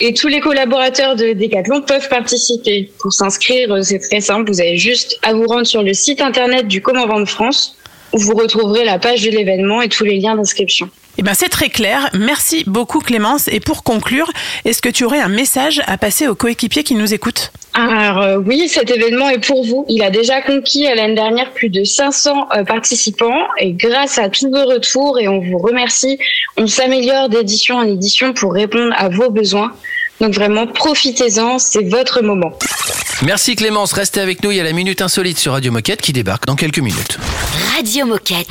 Et 0.00 0.14
tous 0.14 0.28
les 0.28 0.38
collaborateurs 0.38 1.16
de 1.16 1.32
Decathlon 1.32 1.82
peuvent 1.82 2.08
participer. 2.08 2.92
Pour 3.00 3.12
s'inscrire, 3.12 3.72
euh, 3.72 3.82
c'est 3.82 3.98
très 3.98 4.20
simple. 4.20 4.50
Vous 4.50 4.60
avez 4.60 4.76
juste 4.76 5.18
à 5.22 5.34
vous 5.34 5.46
rendre 5.46 5.66
sur 5.66 5.82
le 5.82 5.92
site 5.92 6.20
internet 6.20 6.68
du 6.68 6.80
Comment 6.80 7.06
Vendre 7.06 7.28
France 7.28 7.74
où 8.12 8.18
vous 8.18 8.34
retrouverez 8.34 8.84
la 8.84 8.98
page 8.98 9.22
de 9.22 9.30
l'événement 9.30 9.82
et 9.82 9.88
tous 9.88 10.04
les 10.04 10.18
liens 10.18 10.34
d'inscription. 10.34 10.88
Eh 11.18 11.22
ben 11.22 11.34
c'est 11.34 11.48
très 11.48 11.68
clair. 11.68 12.08
Merci 12.14 12.62
beaucoup 12.66 13.00
Clémence. 13.00 13.48
Et 13.48 13.60
pour 13.60 13.82
conclure, 13.82 14.30
est-ce 14.64 14.80
que 14.80 14.88
tu 14.88 15.04
aurais 15.04 15.20
un 15.20 15.28
message 15.28 15.82
à 15.86 15.98
passer 15.98 16.28
aux 16.28 16.36
coéquipiers 16.36 16.84
qui 16.84 16.94
nous 16.94 17.12
écoutent? 17.12 17.52
Alors 17.78 18.22
euh, 18.22 18.36
oui, 18.44 18.68
cet 18.68 18.90
événement 18.90 19.28
est 19.28 19.38
pour 19.38 19.64
vous. 19.64 19.84
Il 19.88 20.02
a 20.02 20.10
déjà 20.10 20.42
conquis 20.42 20.88
euh, 20.88 20.96
l'année 20.96 21.14
dernière 21.14 21.52
plus 21.52 21.68
de 21.68 21.84
500 21.84 22.48
euh, 22.56 22.64
participants 22.64 23.46
et 23.56 23.72
grâce 23.72 24.18
à 24.18 24.28
tous 24.28 24.50
vos 24.50 24.64
retours 24.64 25.20
et 25.20 25.28
on 25.28 25.38
vous 25.38 25.58
remercie, 25.58 26.18
on 26.56 26.66
s'améliore 26.66 27.28
d'édition 27.28 27.76
en 27.76 27.84
édition 27.84 28.32
pour 28.32 28.52
répondre 28.52 28.92
à 28.96 29.08
vos 29.08 29.30
besoins. 29.30 29.72
Donc 30.20 30.34
vraiment, 30.34 30.66
profitez-en, 30.66 31.60
c'est 31.60 31.84
votre 31.84 32.20
moment. 32.20 32.52
Merci 33.24 33.54
Clémence, 33.54 33.92
restez 33.92 34.20
avec 34.20 34.42
nous, 34.42 34.50
il 34.50 34.56
y 34.56 34.60
a 34.60 34.64
la 34.64 34.72
Minute 34.72 35.00
Insolite 35.00 35.38
sur 35.38 35.52
Radio 35.52 35.70
Moquette 35.70 36.02
qui 36.02 36.12
débarque 36.12 36.46
dans 36.46 36.56
quelques 36.56 36.80
minutes. 36.80 37.16
Radio 37.76 38.06
Moquette. 38.06 38.48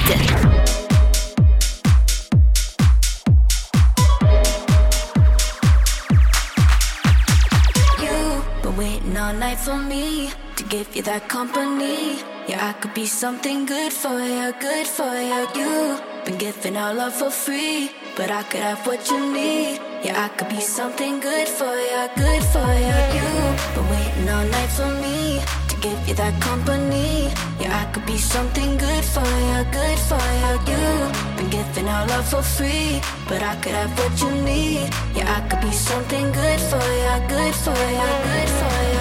For 9.67 9.75
me 9.75 10.29
to 10.55 10.63
give 10.63 10.87
you 10.95 11.01
that 11.01 11.27
company. 11.27 12.23
Yeah, 12.47 12.69
I 12.69 12.71
could 12.79 12.93
be 12.93 13.05
something 13.05 13.65
good 13.65 13.91
for 13.91 14.17
you, 14.17 14.53
good 14.61 14.87
for 14.87 15.13
you. 15.31 15.41
You 15.59 15.99
been 16.23 16.37
giving 16.37 16.77
all 16.77 16.93
love 16.93 17.15
for 17.21 17.29
free, 17.29 17.91
but 18.15 18.31
I 18.31 18.43
could 18.43 18.61
have 18.61 18.87
what 18.87 19.01
you 19.11 19.19
need. 19.39 19.81
Yeah, 20.05 20.23
I 20.25 20.29
could 20.37 20.47
be 20.47 20.61
something 20.61 21.19
good 21.19 21.49
for 21.49 21.75
you, 21.91 22.03
good 22.15 22.43
for 22.53 22.69
you. 22.87 22.97
You 23.17 23.27
been 23.75 23.87
waiting 23.91 24.29
all 24.35 24.47
night 24.55 24.71
for 24.77 24.91
me 25.03 25.41
to 25.69 25.75
give 25.85 25.99
you 26.07 26.15
that 26.15 26.35
company. 26.41 27.27
Yeah, 27.59 27.81
I 27.81 27.91
could 27.91 28.05
be 28.05 28.17
something 28.17 28.71
good 28.77 29.03
for 29.03 29.29
you, 29.49 29.59
good 29.79 29.99
for 30.09 30.23
you. 30.41 30.51
You 30.71 30.83
been 31.35 31.49
giving 31.57 31.89
all 31.89 32.07
love 32.07 32.27
for 32.33 32.41
free, 32.55 33.01
but 33.27 33.43
I 33.43 33.53
could 33.61 33.75
have 33.81 33.91
what 33.99 34.15
you 34.21 34.31
need. 34.47 34.87
Yeah, 35.17 35.27
I 35.37 35.39
could 35.49 35.59
be 35.59 35.73
something 35.89 36.27
good 36.31 36.61
for 36.71 36.87
you, 37.03 37.15
good 37.35 37.55
for 37.65 37.79
you, 37.99 38.09
good 38.29 38.49
for 38.59 38.77
you, 38.91 38.96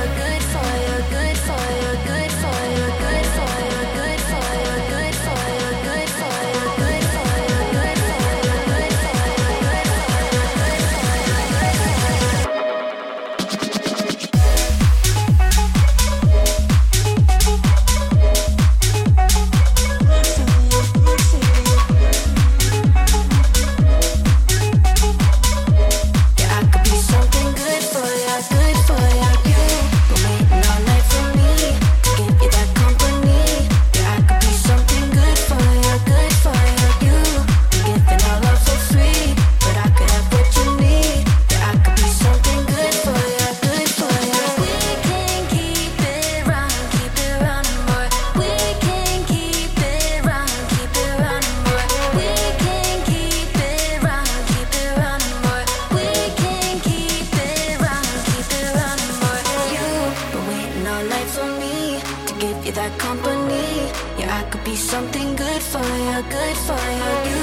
something 64.96 65.36
good 65.36 65.62
for 65.72 65.88
you, 66.06 66.18
good 66.36 66.56
for 66.66 66.84
you. 67.00 67.42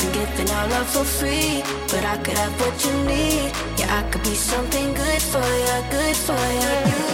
You 0.00 0.08
giving 0.18 0.50
all 0.56 0.68
love 0.68 0.88
for 0.94 1.06
free, 1.18 1.62
but 1.90 2.04
I 2.04 2.16
could 2.24 2.36
have 2.42 2.54
what 2.60 2.76
you 2.84 2.94
need. 3.12 3.48
Yeah, 3.78 3.98
I 3.98 4.02
could 4.10 4.22
be 4.22 4.36
something 4.52 4.88
good 5.02 5.22
for 5.32 5.46
you, 5.64 5.76
good 5.96 6.16
for 6.26 6.42
you, 6.60 7.09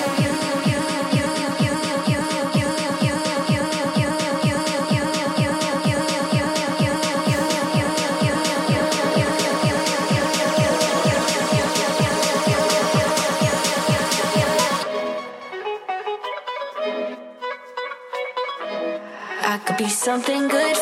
something 20.06 20.46
good 20.46 20.75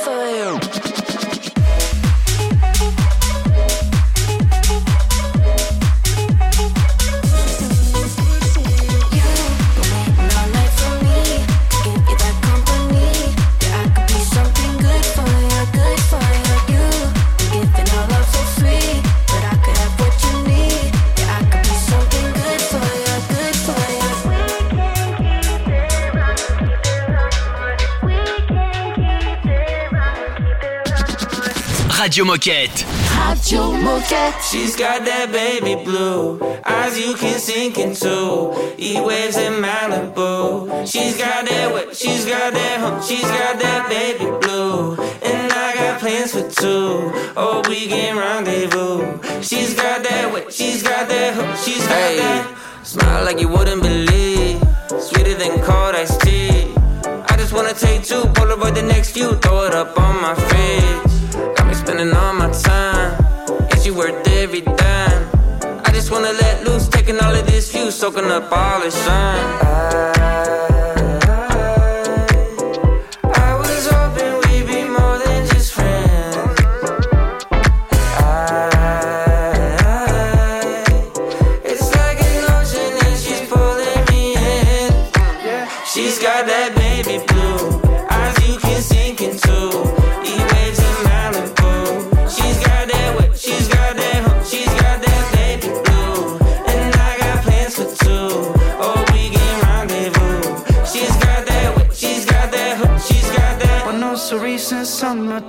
Radio 32.04 32.24
Moquette. 32.26 32.84
Radio 33.16 33.62
Moquette. 33.80 34.38
She's 34.50 34.76
got 34.76 35.06
that 35.06 35.32
baby 35.32 35.82
blue 35.84 36.38
eyes 36.66 36.98
you 37.00 37.14
can 37.14 37.38
sink 37.38 37.78
into. 37.78 38.52
E 38.78 39.00
waves 39.00 39.38
in 39.38 39.54
Malibu. 39.54 40.86
She's 40.86 41.16
got 41.16 41.46
that 41.46 41.72
what? 41.72 41.96
She's 41.96 42.26
got 42.26 42.52
that 42.52 42.76
hump. 42.80 43.02
She's 43.02 43.22
got 43.22 43.58
that 43.58 43.88
baby 43.88 44.26
blue. 44.42 44.96
And 45.22 45.50
I 45.50 45.72
got 45.74 46.00
plans 46.00 46.32
for 46.32 46.46
two. 46.50 47.10
Oh, 47.38 47.62
we 47.70 47.86
can 47.86 48.18
rendezvous. 48.18 49.40
She's 49.42 49.72
got 49.72 50.02
that 50.02 50.30
what? 50.30 50.52
She's 50.52 50.82
got 50.82 51.08
that 51.08 51.34
hump. 51.34 51.56
She's 51.56 51.78
got 51.88 51.96
Hey, 51.96 52.18
that. 52.18 52.58
smile 52.82 53.24
like 53.24 53.40
you 53.40 53.48
wouldn't 53.48 53.82
believe. 53.82 54.60
Sweeter 55.00 55.34
than 55.36 55.58
cold 55.62 55.94
iced 55.94 56.20
tea. 56.20 56.70
I 57.30 57.36
just 57.38 57.54
wanna 57.54 57.72
take 57.72 58.04
two, 58.04 58.24
Polaroid 58.36 58.74
the 58.74 58.82
next 58.82 59.12
few, 59.12 59.36
throw 59.36 59.64
it 59.64 59.74
up 59.74 59.98
on 59.98 60.20
my 60.20 60.34
fridge. 60.34 61.13
Spending 61.94 62.16
all 62.16 62.34
my 62.34 62.50
time. 62.50 63.68
Is 63.70 63.86
you 63.86 63.94
worth 63.94 64.26
every 64.26 64.62
dime? 64.62 65.28
I 65.84 65.92
just 65.92 66.10
wanna 66.10 66.32
let 66.32 66.64
loose, 66.66 66.88
taking 66.88 67.20
all 67.20 67.32
of 67.32 67.46
this 67.46 67.70
view, 67.70 67.92
soaking 67.92 68.32
up 68.32 68.50
all 68.50 68.80
the 68.80 68.90
shine. 68.90 69.46
I 70.18 70.73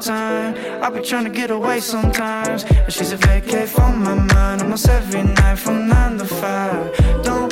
summertime. 0.01 0.83
I 0.83 0.89
be 0.89 1.01
trying 1.01 1.25
to 1.25 1.29
get 1.29 1.51
away 1.51 1.79
sometimes. 1.79 2.63
But 2.63 2.93
she's 2.93 3.11
a 3.11 3.17
vacate 3.17 3.69
from 3.69 4.03
my 4.03 4.15
mind 4.15 4.61
almost 4.61 4.87
every 4.89 5.23
night 5.23 5.57
from 5.57 5.87
nine 5.87 6.17
to 6.17 6.25
five. 6.25 7.23
Don't 7.23 7.44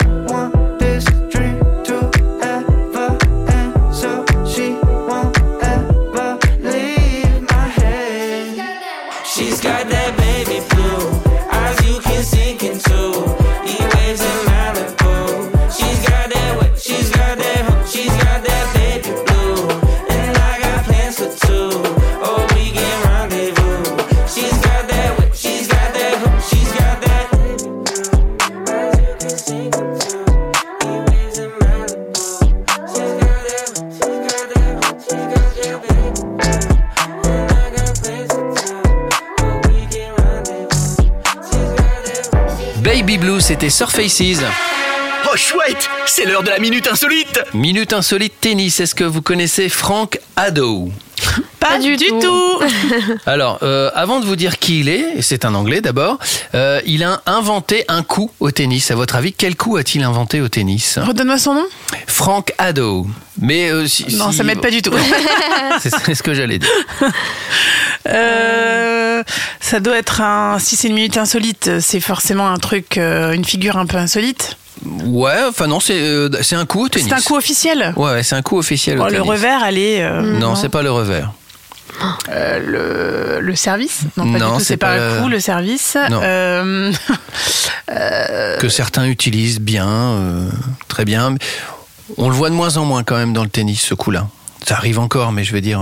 c'était 43.63 43.69
Surfaces. 43.69 44.41
Oh 45.32 45.38
chouette, 45.38 45.89
c'est 46.06 46.26
l'heure 46.26 46.43
de 46.43 46.49
la 46.49 46.60
minute 46.60 46.88
insolite. 46.88 47.39
Minute 47.54 47.93
insolite 47.93 48.34
tennis. 48.41 48.82
Est-ce 48.82 48.93
que 48.93 49.06
vous 49.06 49.21
connaissez 49.21 49.69
Frank 49.69 50.19
Haddow 50.36 50.91
Pas, 51.63 51.80
du, 51.80 51.95
tout. 51.97 52.60
Alors, 53.26 53.60
euh, 53.63 53.89
avant 53.95 54.19
de 54.19 54.26
vous 54.26 54.36
dire 54.36 54.60
qui 54.60 54.82
il 54.82 54.89
est, 54.89 55.17
et 55.17 55.21
c'est 55.21 55.45
un 55.45 55.54
Anglais 55.56 55.82
d'abord, 55.82 56.17
euh, 56.56 56.82
il 56.86 57.04
a 57.04 57.21
inventé 57.26 57.86
un 57.88 58.04
coup 58.04 58.32
au 58.39 58.52
tennis. 58.52 58.91
À 58.91 58.95
votre 58.95 59.15
avis, 59.15 59.34
quel 59.34 59.56
coup 59.56 59.78
a-t-il 59.78 60.04
inventé 60.04 60.41
au 60.41 60.47
tennis? 60.49 60.99
Redonne-moi 61.02 61.38
son 61.38 61.54
nom. 61.56 61.65
Frank 62.08 62.54
Haddow. 62.58 63.08
Mais 63.39 63.69
euh, 63.71 63.88
si- 63.88 64.15
Non, 64.15 64.32
si- 64.32 64.38
ça 64.38 64.43
m'aide 64.43 64.62
pas 64.62 64.69
du 64.71 64.82
tout. 64.82 64.91
c'est 65.82 66.13
ce 66.15 66.21
que 66.23 66.34
j'allais 66.34 66.60
dire. 66.60 66.69
Euh, 68.08 69.23
ça 69.60 69.80
doit 69.80 69.97
être 69.97 70.21
un. 70.21 70.60
Si 70.60 70.76
c'est 70.76 70.88
une 70.89 70.95
minute 70.95 71.17
insolite, 71.17 71.80
c'est 71.80 71.99
forcément 71.99 72.49
un 72.49 72.58
truc, 72.58 72.97
euh, 72.97 73.32
une 73.34 73.45
figure 73.45 73.78
un 73.78 73.86
peu 73.86 73.97
insolite. 73.97 74.58
Ouais, 75.06 75.38
enfin 75.47 75.67
non, 75.67 75.80
c'est 75.80 75.99
euh, 75.99 76.30
c'est 76.41 76.56
un 76.56 76.65
coup 76.65 76.86
au 76.86 76.89
tennis. 76.89 77.08
C'est 77.08 77.15
un 77.15 77.21
coup 77.21 77.36
officiel. 77.38 77.93
Ouais, 77.95 78.21
c'est 78.23 78.36
un 78.36 78.41
coup 78.41 78.58
officiel 78.58 78.99
au 78.99 79.04
Oh, 79.04 79.06
le 79.06 79.12
tennis. 79.13 79.30
revers, 79.30 79.63
allez. 79.63 79.99
euh, 80.02 80.21
Non, 80.39 80.56
c'est 80.56 80.69
pas 80.69 80.82
le 80.82 80.91
revers. 80.91 81.32
Euh, 82.30 82.60
le, 82.60 83.39
le 83.42 83.56
service 83.56 84.02
Non, 84.18 84.32
pas 84.32 84.39
Non, 84.39 84.52
du 84.54 84.58
tout. 84.60 84.63
c'est 84.63 84.78
pas, 84.78 84.98
le- 84.98 85.22
coup, 85.22 85.30
le 85.30 85.39
service. 85.39 85.98
Non. 86.10 86.20
Euh, 86.24 86.92
euh, 87.92 88.58
que 88.58 88.70
certains 88.70 89.06
utilisent 89.06 89.60
bien, 89.60 89.88
euh, 89.88 90.48
très 90.88 91.06
bien. 91.06 91.36
On 92.18 92.30
le 92.30 92.36
voit 92.36 92.50
de 92.50 92.56
moins 92.56 92.78
en 92.78 92.86
moins 92.86 93.04
quand 93.04 93.16
même 93.16 93.34
dans 93.34 93.44
le 93.44 93.50
tennis, 93.50 93.82
ce 93.82 93.94
coup-là. 93.94 94.28
Ça 94.66 94.76
arrive 94.76 95.00
encore, 95.00 95.32
mais 95.32 95.44
je 95.44 95.54
veux 95.54 95.62
dire. 95.62 95.82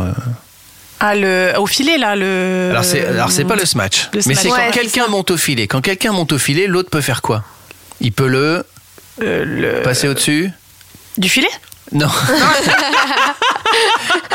ah, 1.00 1.16
le, 1.16 1.54
au 1.58 1.66
filet, 1.68 1.98
là. 1.98 2.16
Le, 2.16 2.70
Alors 2.72 2.84
c'est, 2.86 3.46
pas 3.46 3.56
le 3.56 3.66
smash, 3.66 4.10
Le 4.14 4.22
mais 4.26 4.36
c'est 4.36 4.50
quand 4.50 4.56
Ouais, 4.56 4.72
quelqu'un 4.72 5.08
monte 5.08 5.32
au 5.32 5.38
filet. 5.38 5.68
Quand 5.68 5.82
quelqu'un 5.82 6.12
monte 6.14 6.32
au 6.34 6.38
filet, 6.38 6.68
l'autre 6.68 6.90
peut 6.90 7.02
faire 7.02 7.22
quoi? 7.22 7.44
Il 8.00 8.12
peut 8.12 8.28
le 8.28 8.66
Euh, 9.22 9.44
le- 9.46 9.82
passer 9.84 10.08
au-dessus? 10.08 10.52
Du 11.18 11.30
filet? 11.30 11.50
Non. 11.92 12.08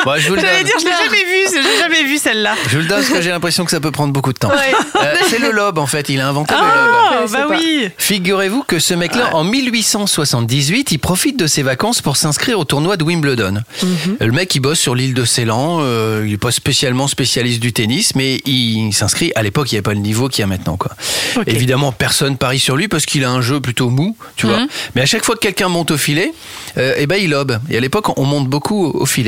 Bon, 0.04 0.14
je 0.18 0.28
vous 0.28 0.34
le 0.36 0.40
J'allais 0.40 0.58
donne. 0.58 0.66
dire, 0.66 0.74
je 0.78 0.84
l'ai 0.84 0.90
jamais 0.92 1.24
vu, 1.24 1.46
j'ai 1.52 1.78
jamais 1.80 2.04
vu 2.04 2.18
celle-là. 2.18 2.54
Je 2.68 2.76
vous 2.76 2.82
le 2.82 2.88
donne 2.88 2.98
parce 3.00 3.10
que 3.10 3.20
j'ai 3.22 3.30
l'impression 3.30 3.64
que 3.64 3.70
ça 3.70 3.80
peut 3.80 3.90
prendre 3.90 4.12
beaucoup 4.12 4.32
de 4.32 4.38
temps. 4.38 4.50
Ouais. 4.50 4.74
Euh, 5.02 5.14
c'est 5.28 5.38
le 5.40 5.50
lob 5.50 5.78
en 5.78 5.86
fait, 5.86 6.08
il 6.08 6.20
a 6.20 6.28
inventé 6.28 6.54
Ah, 6.56 7.16
le 7.16 7.20
lob. 7.22 7.30
bah 7.32 7.46
oui. 7.50 7.88
Figurez-vous 7.98 8.62
que 8.62 8.78
ce 8.78 8.94
mec-là, 8.94 9.34
en 9.34 9.42
1878, 9.44 10.92
il 10.92 10.98
profite 10.98 11.36
de 11.38 11.46
ses 11.46 11.62
vacances 11.62 12.02
pour 12.02 12.16
s'inscrire 12.16 12.58
au 12.58 12.64
tournoi 12.64 12.96
de 12.96 13.02
Wimbledon. 13.04 13.62
Mhm. 13.82 14.16
Le 14.20 14.32
mec, 14.32 14.54
il 14.54 14.60
bosse 14.60 14.78
sur 14.78 14.94
l'île 14.94 15.14
de 15.14 15.24
Ceylan, 15.24 15.78
euh, 15.80 16.22
il 16.24 16.30
n'est 16.30 16.36
pas 16.38 16.52
spécialement 16.52 17.08
spécialiste 17.08 17.58
du 17.60 17.72
tennis, 17.72 18.14
mais 18.14 18.36
il 18.46 18.92
s'inscrit. 18.92 19.32
À 19.34 19.42
l'époque, 19.42 19.72
il 19.72 19.74
n'y 19.74 19.78
avait 19.78 19.82
pas 19.82 19.94
le 19.94 20.00
niveau 20.00 20.28
qu'il 20.28 20.40
y 20.40 20.44
a 20.44 20.46
maintenant. 20.46 20.76
Quoi. 20.76 20.92
Ok. 21.36 21.44
Évidemment, 21.48 21.90
personne 21.90 22.36
parie 22.36 22.60
sur 22.60 22.76
lui 22.76 22.86
parce 22.86 23.06
qu'il 23.06 23.24
a 23.24 23.30
un 23.30 23.40
jeu 23.40 23.60
plutôt 23.60 23.90
mou, 23.90 24.16
tu 24.36 24.46
vois. 24.46 24.60
Mhm. 24.60 24.68
Mais 24.94 25.02
à 25.02 25.06
chaque 25.06 25.24
fois 25.24 25.34
que 25.34 25.40
quelqu'un 25.40 25.68
monte 25.68 25.90
au 25.90 25.96
filet, 25.96 26.32
euh, 26.78 26.94
eh 26.96 27.06
ben, 27.06 27.16
il 27.20 27.30
lobe. 27.30 27.58
Et 27.70 27.76
à 27.76 27.80
l'époque, 27.80 28.16
on 28.18 28.24
monte 28.24 28.46
beaucoup 28.48 28.86
au 28.86 29.06
filet. 29.06 29.25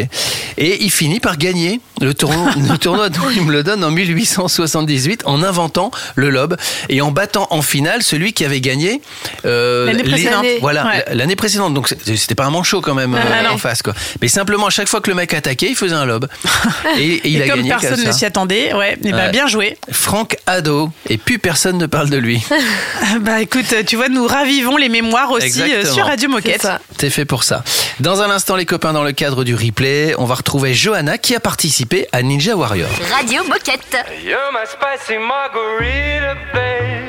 Et 0.56 0.82
il 0.84 0.90
finit 0.90 1.20
par 1.20 1.36
gagner 1.38 1.80
le 2.00 2.14
tournoi, 2.14 2.50
le 2.70 2.78
tournoi 2.78 3.08
de 3.08 3.18
Wimbledon 3.18 3.82
en 3.82 3.90
1878 3.90 5.22
en 5.24 5.42
inventant 5.42 5.90
le 6.16 6.30
lob 6.30 6.56
et 6.88 7.00
en 7.00 7.10
battant 7.10 7.46
en 7.50 7.62
finale 7.62 8.02
celui 8.02 8.32
qui 8.32 8.44
avait 8.44 8.60
gagné 8.60 9.00
euh, 9.44 9.86
L'année 9.86 10.02
précédente. 10.04 10.46
Voilà, 10.60 10.86
Ouais. 10.86 11.04
l'année 11.12 11.36
précédente. 11.36 11.74
Donc 11.74 11.88
c'était 11.88 12.34
pas 12.34 12.44
un 12.46 12.50
manchot 12.50 12.80
quand 12.80 12.94
même 12.94 13.14
Ah, 13.14 13.44
euh, 13.50 13.54
en 13.54 13.58
face, 13.58 13.82
quoi. 13.82 13.94
Mais 14.22 14.28
simplement, 14.28 14.66
à 14.66 14.70
chaque 14.70 14.88
fois 14.88 15.00
que 15.00 15.10
le 15.10 15.16
mec 15.16 15.34
attaquait, 15.34 15.68
il 15.70 15.76
faisait 15.76 15.94
un 15.94 16.04
lob. 16.04 16.28
Et, 16.98 17.02
et 17.14 17.20
il 17.28 17.36
Et 17.40 17.42
a 17.42 17.48
comme 17.48 17.56
gagné 17.58 17.70
personne 17.70 17.90
comme 17.90 18.00
ne 18.00 18.04
ça. 18.06 18.12
s'y 18.12 18.24
attendait, 18.24 18.72
ouais, 18.74 18.96
et 19.04 19.10
ben 19.12 19.16
Ouais. 19.18 19.30
bien 19.30 19.46
joué. 19.48 19.76
Frank 19.90 20.36
Haddo. 20.46 20.90
Et 21.08 21.18
plus 21.18 21.38
personne 21.38 21.76
ne 21.78 21.86
parle 21.86 22.08
de 22.10 22.16
lui. 22.16 22.40
bah 23.20 23.40
écoute, 23.40 23.66
tu 23.86 23.96
vois, 23.96 24.08
nous 24.08 24.26
ravivons 24.26 24.76
les 24.76 24.88
mémoires 24.88 25.30
aussi 25.30 25.60
euh, 25.60 25.64
Exactement. 25.66 25.94
sur 25.94 26.06
Radio 26.06 26.28
Moquette. 26.28 26.68
C'est 26.98 27.10
fait 27.10 27.24
pour 27.24 27.42
ça. 27.44 27.64
Dans 28.00 28.22
un 28.22 28.30
instant, 28.30 28.56
les 28.56 28.64
copains, 28.66 28.92
dans 28.92 29.02
le 29.04 29.12
cadre 29.12 29.44
du 29.44 29.54
replay, 29.54 29.87
on 30.18 30.24
va 30.24 30.34
retrouver 30.34 30.74
Johanna 30.74 31.18
qui 31.18 31.34
a 31.34 31.40
participé 31.40 32.08
à 32.12 32.22
Ninja 32.22 32.56
Warrior. 32.56 32.88
Radio 33.10 33.44
Moquette. 33.44 34.04
You're 34.24 34.52
my 34.52 34.64
spicy 34.66 35.18
margarita, 35.18 36.34
babe. 36.52 37.06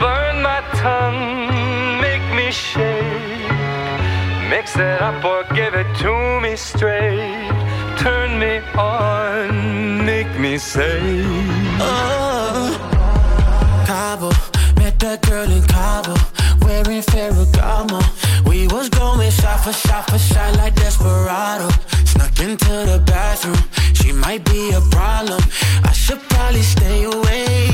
Burn 0.00 0.42
my 0.42 0.60
tongue, 0.80 2.00
make 2.00 2.22
me 2.34 2.50
shake. 2.50 3.48
Mix 4.48 4.76
it 4.76 5.02
up 5.02 5.24
or 5.24 5.44
give 5.54 5.74
it 5.74 5.86
to 6.00 6.40
me 6.40 6.56
straight. 6.56 7.50
Turn 7.98 8.38
me 8.38 8.60
on, 8.76 10.04
make 10.04 10.38
me 10.38 10.56
say. 10.58 11.00
Oh, 11.80 12.76
Cabo, 13.86 14.30
met 14.76 14.98
that 15.00 15.20
girl 15.22 15.50
in 15.50 15.62
Cabo, 15.66 16.14
wearing 16.64 17.02
Ferragamo. 17.02 18.00
We 18.46 18.66
was 18.68 18.88
going 18.88 19.30
shot 19.30 19.60
for 19.64 19.72
shot 19.72 20.08
for 20.10 20.18
shot 20.18 20.56
like 20.56 20.74
Desperado. 20.74 21.68
Snuck 22.18 22.40
into 22.40 22.74
the 22.90 23.00
bathroom, 23.06 23.62
she 23.94 24.10
might 24.10 24.44
be 24.44 24.72
a 24.72 24.80
problem. 24.90 25.40
I 25.84 25.92
should 25.92 26.18
probably 26.30 26.62
stay 26.62 27.04
away. 27.04 27.70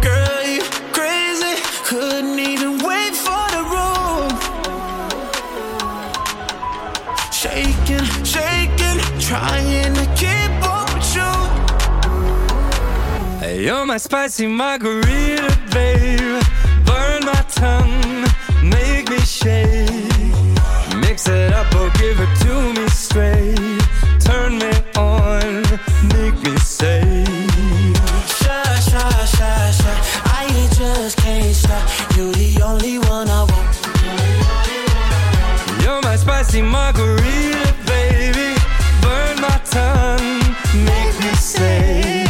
Girl, 0.00 0.42
you 0.44 0.62
crazy, 0.92 1.56
couldn't 1.82 2.38
even 2.38 2.78
wait 2.86 3.14
for 3.26 3.44
the 3.50 3.62
room. 3.74 4.30
Shaking, 7.32 8.06
shaking, 8.22 9.00
trying 9.18 9.94
to 9.94 10.06
keep 10.14 10.52
up 10.62 10.86
with 10.94 11.16
you. 11.16 11.32
Hey, 13.40 13.64
you're 13.64 13.84
my 13.84 13.96
spicy 13.96 14.46
margarita, 14.46 15.58
babe. 15.72 16.40
Burn 16.86 17.24
my 17.24 17.44
tongue, 17.50 18.28
make 18.62 19.10
me 19.10 19.18
shake. 19.18 19.90
Mix 21.00 21.26
it 21.26 21.52
up 21.52 21.74
or 21.74 21.90
give 21.98 22.20
it 22.20 22.32
to 22.42 22.72
me 22.74 22.91
astray. 23.12 23.54
Turn 24.20 24.58
me 24.58 24.72
on, 24.96 25.62
make 26.14 26.34
me 26.42 26.56
say. 26.58 27.24
I 30.24 30.68
just 30.74 31.16
can't 31.18 31.54
stop. 31.54 32.16
You're 32.16 32.32
the 32.32 32.62
only 32.62 32.98
one 32.98 33.28
I 33.28 33.42
want. 33.50 33.76
You're 35.82 36.00
my 36.02 36.16
spicy 36.16 36.62
margarita, 36.62 37.74
baby. 37.86 38.56
Burn 39.02 39.40
my 39.40 39.60
tongue, 39.64 40.40
make 40.84 41.14
me 41.20 41.34
say. 41.34 42.24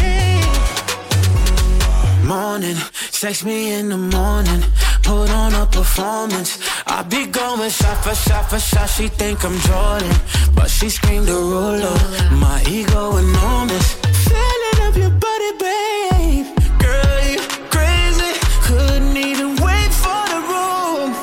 Morning 2.24 2.76
Text 3.22 3.44
me 3.44 3.72
in 3.72 3.88
the 3.88 3.96
morning, 3.96 4.64
put 5.04 5.30
on 5.30 5.54
a 5.54 5.64
performance. 5.64 6.58
I 6.88 7.04
be 7.04 7.26
going 7.26 7.70
shot 7.70 8.02
for 8.02 8.16
shot 8.16 8.50
for 8.50 8.58
shot. 8.58 8.90
She 8.90 9.06
think 9.06 9.44
I'm 9.44 9.56
Jordan, 9.60 10.12
but 10.56 10.68
she 10.68 10.88
screamed 10.88 11.28
a 11.28 11.32
roller. 11.32 11.96
My 12.32 12.60
ego 12.68 13.18
enormous. 13.18 13.94
filling 14.26 14.78
up 14.82 14.96
your 14.96 15.10
body, 15.10 15.52
babe. 15.62 16.46
Girl, 16.80 17.22
you 17.30 17.38
crazy. 17.70 18.32
Couldn't 18.66 19.16
even 19.16 19.50
wait 19.62 19.92
for 20.02 20.22
the 20.34 20.40
room. 20.50 21.14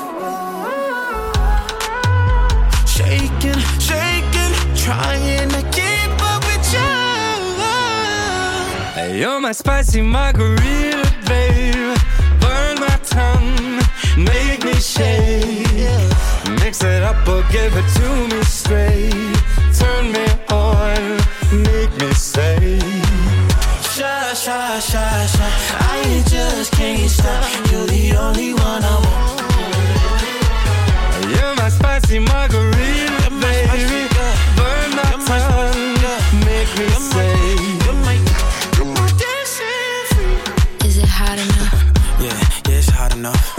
Shaking, 2.88 3.59
shaking, 3.77 4.53
trying 4.73 5.49
to 5.49 5.62
keep 5.75 6.12
up 6.31 6.45
with 6.47 6.65
you. 6.71 6.93
Hey, 8.95 9.19
you're 9.19 9.41
my 9.41 9.51
spicy 9.51 10.01
margarita. 10.01 11.08
Make 14.19 14.65
me 14.65 14.73
shake. 14.73 15.65
Mix 16.60 16.84
it 16.84 17.03
up 17.03 17.25
or 17.25 17.41
give 17.53 17.73
it 17.73 17.88
to 17.95 18.27
me 18.27 18.43
straight. 18.43 19.13
Turn 19.79 20.12
me 20.12 20.27
on, 20.51 21.17
make 21.63 21.91
me 22.01 22.12
say. 22.12 22.79
Shy, 23.95 24.34
shy, 24.34 24.79
shy, 24.79 25.25
shy. 25.25 25.51
I 25.79 26.23
just 26.27 26.73
can't 26.73 27.10
stop. 27.10 27.71
You're 27.71 27.88
the 27.88 28.17
only 28.17 28.53
one 28.53 28.84
I 28.84 28.95
want. 29.05 29.39
You're 31.32 31.55
my 31.55 31.69
spicy 31.69 32.19
margarita, 32.19 33.29
baby. 33.39 34.08
Burn 34.58 34.89
my 34.99 35.12
tongue, 35.27 36.03
make 36.43 36.71
me 36.77 36.89
say. 37.13 37.36
Is 40.86 40.97
it 40.97 41.08
hot 41.08 41.39
enough? 41.39 41.73
Yeah, 42.19 42.38
yeah, 42.67 42.77
it's 42.77 42.89
hot 42.89 43.15
enough 43.15 43.58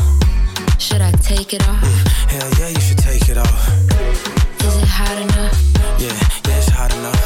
take 1.45 1.55
it 1.55 1.69
off? 1.69 1.83
Hell 2.29 2.51
yeah, 2.59 2.69
you 2.69 2.81
should 2.81 2.99
take 2.99 3.29
it 3.31 3.39
off. 3.39 3.69
Is 4.61 4.77
it 4.77 4.89
hot 4.89 5.17
enough? 5.23 5.57
Yeah, 5.99 6.13
yeah, 6.47 6.59
it's 6.59 6.69
hot 6.69 6.93
enough. 6.93 7.25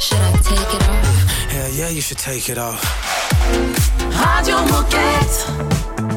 Should 0.00 0.18
I 0.18 0.32
take 0.42 0.74
it 0.74 0.82
off? 0.88 1.52
Hell 1.52 1.70
yeah, 1.70 1.88
you 1.88 2.00
should 2.00 2.18
take 2.18 2.48
it 2.48 2.58
off. 2.58 2.82
Radio 4.10 4.56
get 4.90 6.11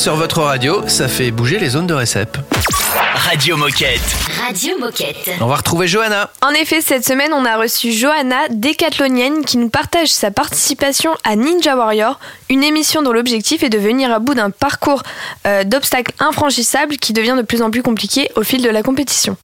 sur 0.00 0.16
votre 0.16 0.40
radio, 0.40 0.88
ça 0.88 1.08
fait 1.08 1.30
bouger 1.30 1.58
les 1.58 1.68
zones 1.68 1.86
de 1.86 1.92
récep. 1.92 2.38
Radio 3.14 3.58
Moquette. 3.58 4.00
Radio 4.46 4.78
Moquette. 4.78 5.30
On 5.42 5.46
va 5.46 5.56
retrouver 5.56 5.88
Johanna. 5.88 6.30
En 6.40 6.52
effet, 6.52 6.80
cette 6.80 7.04
semaine, 7.04 7.34
on 7.34 7.44
a 7.44 7.58
reçu 7.58 7.92
Johanna, 7.92 8.48
décathlonienne, 8.48 9.44
qui 9.44 9.58
nous 9.58 9.68
partage 9.68 10.08
sa 10.08 10.30
participation 10.30 11.10
à 11.22 11.36
Ninja 11.36 11.76
Warrior, 11.76 12.18
une 12.48 12.64
émission 12.64 13.02
dont 13.02 13.12
l'objectif 13.12 13.62
est 13.62 13.68
de 13.68 13.76
venir 13.76 14.10
à 14.10 14.20
bout 14.20 14.32
d'un 14.32 14.48
parcours 14.48 15.02
euh, 15.46 15.64
d'obstacles 15.64 16.14
infranchissables 16.18 16.96
qui 16.96 17.12
devient 17.12 17.34
de 17.36 17.42
plus 17.42 17.60
en 17.60 17.70
plus 17.70 17.82
compliqué 17.82 18.30
au 18.36 18.42
fil 18.42 18.62
de 18.62 18.70
la 18.70 18.82
compétition. 18.82 19.36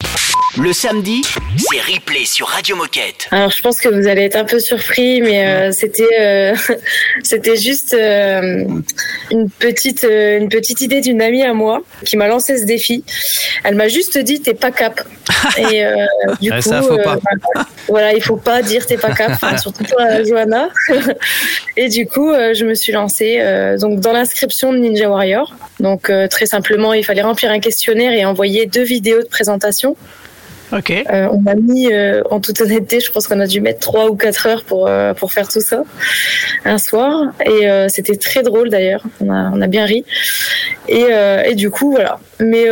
Le 0.59 0.73
samedi, 0.73 1.21
c'est 1.59 1.81
replay 1.81 2.25
sur 2.25 2.47
Radio 2.47 2.77
Moquette. 2.77 3.29
Alors 3.31 3.51
je 3.51 3.61
pense 3.61 3.79
que 3.79 3.89
vous 3.91 4.07
allez 4.09 4.23
être 4.23 4.37
un 4.37 4.45
peu 4.45 4.59
surpris, 4.59 5.21
mais 5.21 5.47
euh, 5.47 5.71
c'était 5.73 6.09
euh, 6.19 6.55
c'était 7.23 7.57
juste 7.57 7.93
euh, 7.93 8.65
une 9.31 9.51
petite 9.51 10.05
euh, 10.05 10.39
une 10.39 10.49
petite 10.49 10.81
idée 10.81 11.03
d'une 11.03 11.21
amie 11.21 11.43
à 11.43 11.53
moi 11.53 11.83
qui 12.07 12.17
m'a 12.17 12.27
lancé 12.27 12.57
ce 12.57 12.65
défi. 12.65 13.05
Elle 13.65 13.75
m'a 13.75 13.89
juste 13.89 14.17
dit 14.17 14.41
t'es 14.41 14.55
pas 14.55 14.71
cap. 14.71 15.01
Et 15.59 15.85
euh, 15.85 15.95
du 16.41 16.51
Ouais, 16.51 16.57
coup, 16.63 16.69
ça, 16.71 16.81
faut 16.81 16.97
pas. 16.97 17.19
voilà, 17.19 17.67
voilà, 17.89 18.13
il 18.15 18.23
faut 18.23 18.37
pas 18.37 18.63
dire 18.63 18.87
t'es 18.87 18.97
pas 18.97 19.13
cap, 19.13 19.33
enfin, 19.33 19.57
surtout 19.59 19.85
toi 19.85 20.25
Johanna. 20.25 20.71
Et 21.77 21.89
du 21.89 22.07
coup, 22.07 22.31
euh, 22.31 22.55
je 22.55 22.65
me 22.65 22.75
suis 22.75 22.93
lancée 22.93 23.39
euh, 23.41 23.77
donc 23.77 24.01
dans 24.01 24.13
l'inscription 24.13 24.73
de 24.73 24.79
Ninja 24.79 25.11
Warrior. 25.11 25.55
Donc 25.81 26.09
euh, 26.09 26.29
très 26.29 26.47
simplement, 26.47 26.95
il 26.95 27.05
fallait 27.05 27.21
remplir 27.23 27.51
un 27.51 27.61
questionnaire 27.61 28.13
et 28.13 28.25
envoyer 28.25 28.65
deux 28.65 28.85
vidéos 28.85 29.21
de 29.23 29.29
présentation. 29.29 29.97
Euh, 30.73 31.29
on 31.31 31.47
a 31.47 31.55
mis, 31.55 31.93
euh, 31.93 32.23
en 32.31 32.41
toute 32.41 32.61
honnêteté, 32.61 33.01
je 33.01 33.11
pense 33.13 33.29
qu'on 33.29 33.41
a 33.41 33.47
dû 33.47 33.61
mettre 33.61 33.81
trois 33.81 34.09
ou 34.09 34.17
quatre 34.17 34.47
heures 34.47 34.65
pour 34.65 34.89
euh, 34.89 35.15
pour 35.15 35.33
faire 35.33 35.49
tout 35.49 35.61
ça 35.61 35.85
un 36.65 36.79
soir, 36.79 37.33
et 37.45 37.69
c'était 37.89 38.17
très 38.17 38.43
drôle 38.43 38.71
d'ailleurs. 38.71 39.03
On 39.21 39.31
a 39.31 39.51
on 39.55 39.61
a 39.61 39.67
bien 39.67 39.85
ri, 39.85 40.05
et 40.89 41.07
et 41.47 41.55
du 41.55 41.71
coup 41.71 41.93
voilà. 41.93 42.19
Mais 42.41 42.67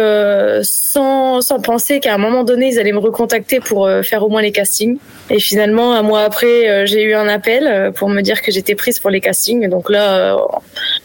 sans 0.63 1.41
sans 1.41 1.61
penser 1.61 2.01
qu'à 2.01 2.15
un 2.15 2.19
moment 2.19 2.43
donné 2.45 2.69
ils 2.69 2.79
allaient 2.79 2.93
me 2.93 2.99
recontacter 2.99 3.61
pour 3.61 3.89
faire 4.03 4.25
au 4.25 4.29
moins 4.29 4.43
les 4.43 4.53
castings. 4.53 4.99
Et 5.31 5.39
finalement 5.39 5.95
un 5.95 6.03
mois 6.03 6.23
après, 6.23 6.87
j'ai 6.87 7.03
eu 7.03 7.15
un 7.15 7.29
appel 7.29 7.93
pour 7.95 8.09
me 8.09 8.21
dire 8.21 8.43
que 8.43 8.51
j'étais 8.51 8.75
prise 8.75 8.99
pour 8.99 9.11
les 9.11 9.21
castings. 9.21 9.69
Donc 9.69 9.89
là, 9.91 10.37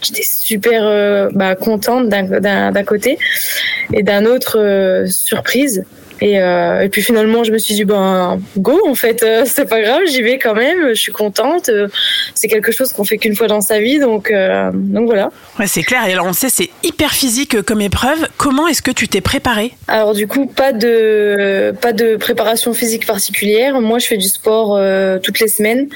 j'étais 0.02 0.23
super 0.23 1.30
bah, 1.32 1.56
contente 1.56 2.10
d'un 2.10 2.84
côté, 2.84 3.19
et 3.93 4.02
d'un 4.02 4.25
autre 4.25 5.06
surprise. 5.08 5.86
Et, 6.21 6.39
euh, 6.41 6.82
et 6.82 6.89
puis 6.89 7.01
finalement, 7.01 7.43
je 7.43 7.51
me 7.51 7.58
suis 7.58 7.73
dit, 7.73 7.86
ben, 7.86 8.39
go, 8.58 8.79
en 8.88 8.95
fait, 8.95 9.23
euh, 9.23 9.43
c'est 9.45 9.69
pas 9.69 9.82
grave, 9.82 10.01
j'y 10.08 10.21
vais 10.21 10.38
quand 10.38 10.53
même, 10.53 10.89
je 10.89 10.99
suis 10.99 11.12
contente. 11.12 11.69
euh, 11.69 11.88
c'est 12.36 12.47
quelque 12.47 12.71
chose 12.71 12.91
qu'on 12.91 13.05
fait 13.05 13.17
qu'une 13.17 13.36
fois 13.36 13.47
dans 13.47 13.62
sa 13.62 13.79
vie, 13.79 13.99
donc, 13.99 14.32
donc 14.73 15.05
voilà. 15.08 15.32
Ouais, 15.60 15.67
c'est 15.67 15.84
clair. 15.84 16.05
Et 16.08 16.13
alors, 16.13 16.25
on 16.25 16.34
sait, 16.34 16.49
c'est 16.49 16.69
hyper 16.84 17.12
physique 17.12 17.62
comme 17.62 17.82
épreuve. 17.82 18.27
Comment 18.38 18.67
est-ce 18.67 18.82
que 18.82 18.91
tu 18.91 19.08
t'es 19.08 19.21
préparé 19.21 19.73
Alors 19.88 20.13
du 20.13 20.27
coup, 20.27 20.45
pas 20.45 20.71
de, 20.71 21.73
pas 21.82 21.93
de 21.93 22.15
préparation 22.15 22.73
physique 22.73 23.05
particulière. 23.05 23.82
Moi, 23.82 23.99
je 23.99 24.08
fais 24.08 24.17
du 24.17 24.27
sport 24.27 24.79
toutes 25.21 25.39
les 25.39 25.47
semaines. 25.47 25.89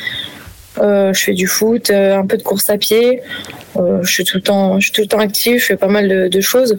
Euh, 0.79 1.13
je 1.13 1.23
fais 1.23 1.33
du 1.33 1.47
foot, 1.47 1.89
euh, 1.89 2.17
un 2.17 2.25
peu 2.25 2.37
de 2.37 2.43
course 2.43 2.69
à 2.69 2.77
pied. 2.77 3.21
Euh, 3.77 3.99
je 4.01 4.11
suis 4.11 4.23
tout 4.23 4.37
le 4.37 4.43
temps, 4.43 4.79
je 4.79 4.85
suis 4.85 4.91
tout 4.91 5.01
le 5.01 5.07
temps 5.07 5.19
active. 5.19 5.59
Je 5.59 5.65
fais 5.65 5.77
pas 5.77 5.87
mal 5.87 6.07
de, 6.07 6.27
de 6.27 6.41
choses. 6.41 6.77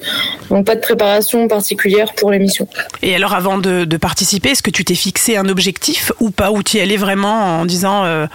Donc 0.50 0.66
pas 0.66 0.74
de 0.74 0.80
préparation 0.80 1.46
particulière 1.48 2.12
pour 2.14 2.30
l'émission. 2.30 2.66
Et 3.02 3.14
alors, 3.14 3.34
avant 3.34 3.58
de, 3.58 3.84
de 3.84 3.96
participer, 3.96 4.50
est-ce 4.50 4.62
que 4.62 4.70
tu 4.70 4.84
t'es 4.84 4.94
fixé 4.94 5.36
un 5.36 5.48
objectif 5.48 6.12
ou 6.20 6.30
pas? 6.30 6.50
Ou 6.50 6.62
tu 6.62 6.78
y 6.78 6.80
allais 6.80 6.96
vraiment 6.96 7.60
en 7.60 7.66
disant, 7.66 8.04
euh, 8.04 8.26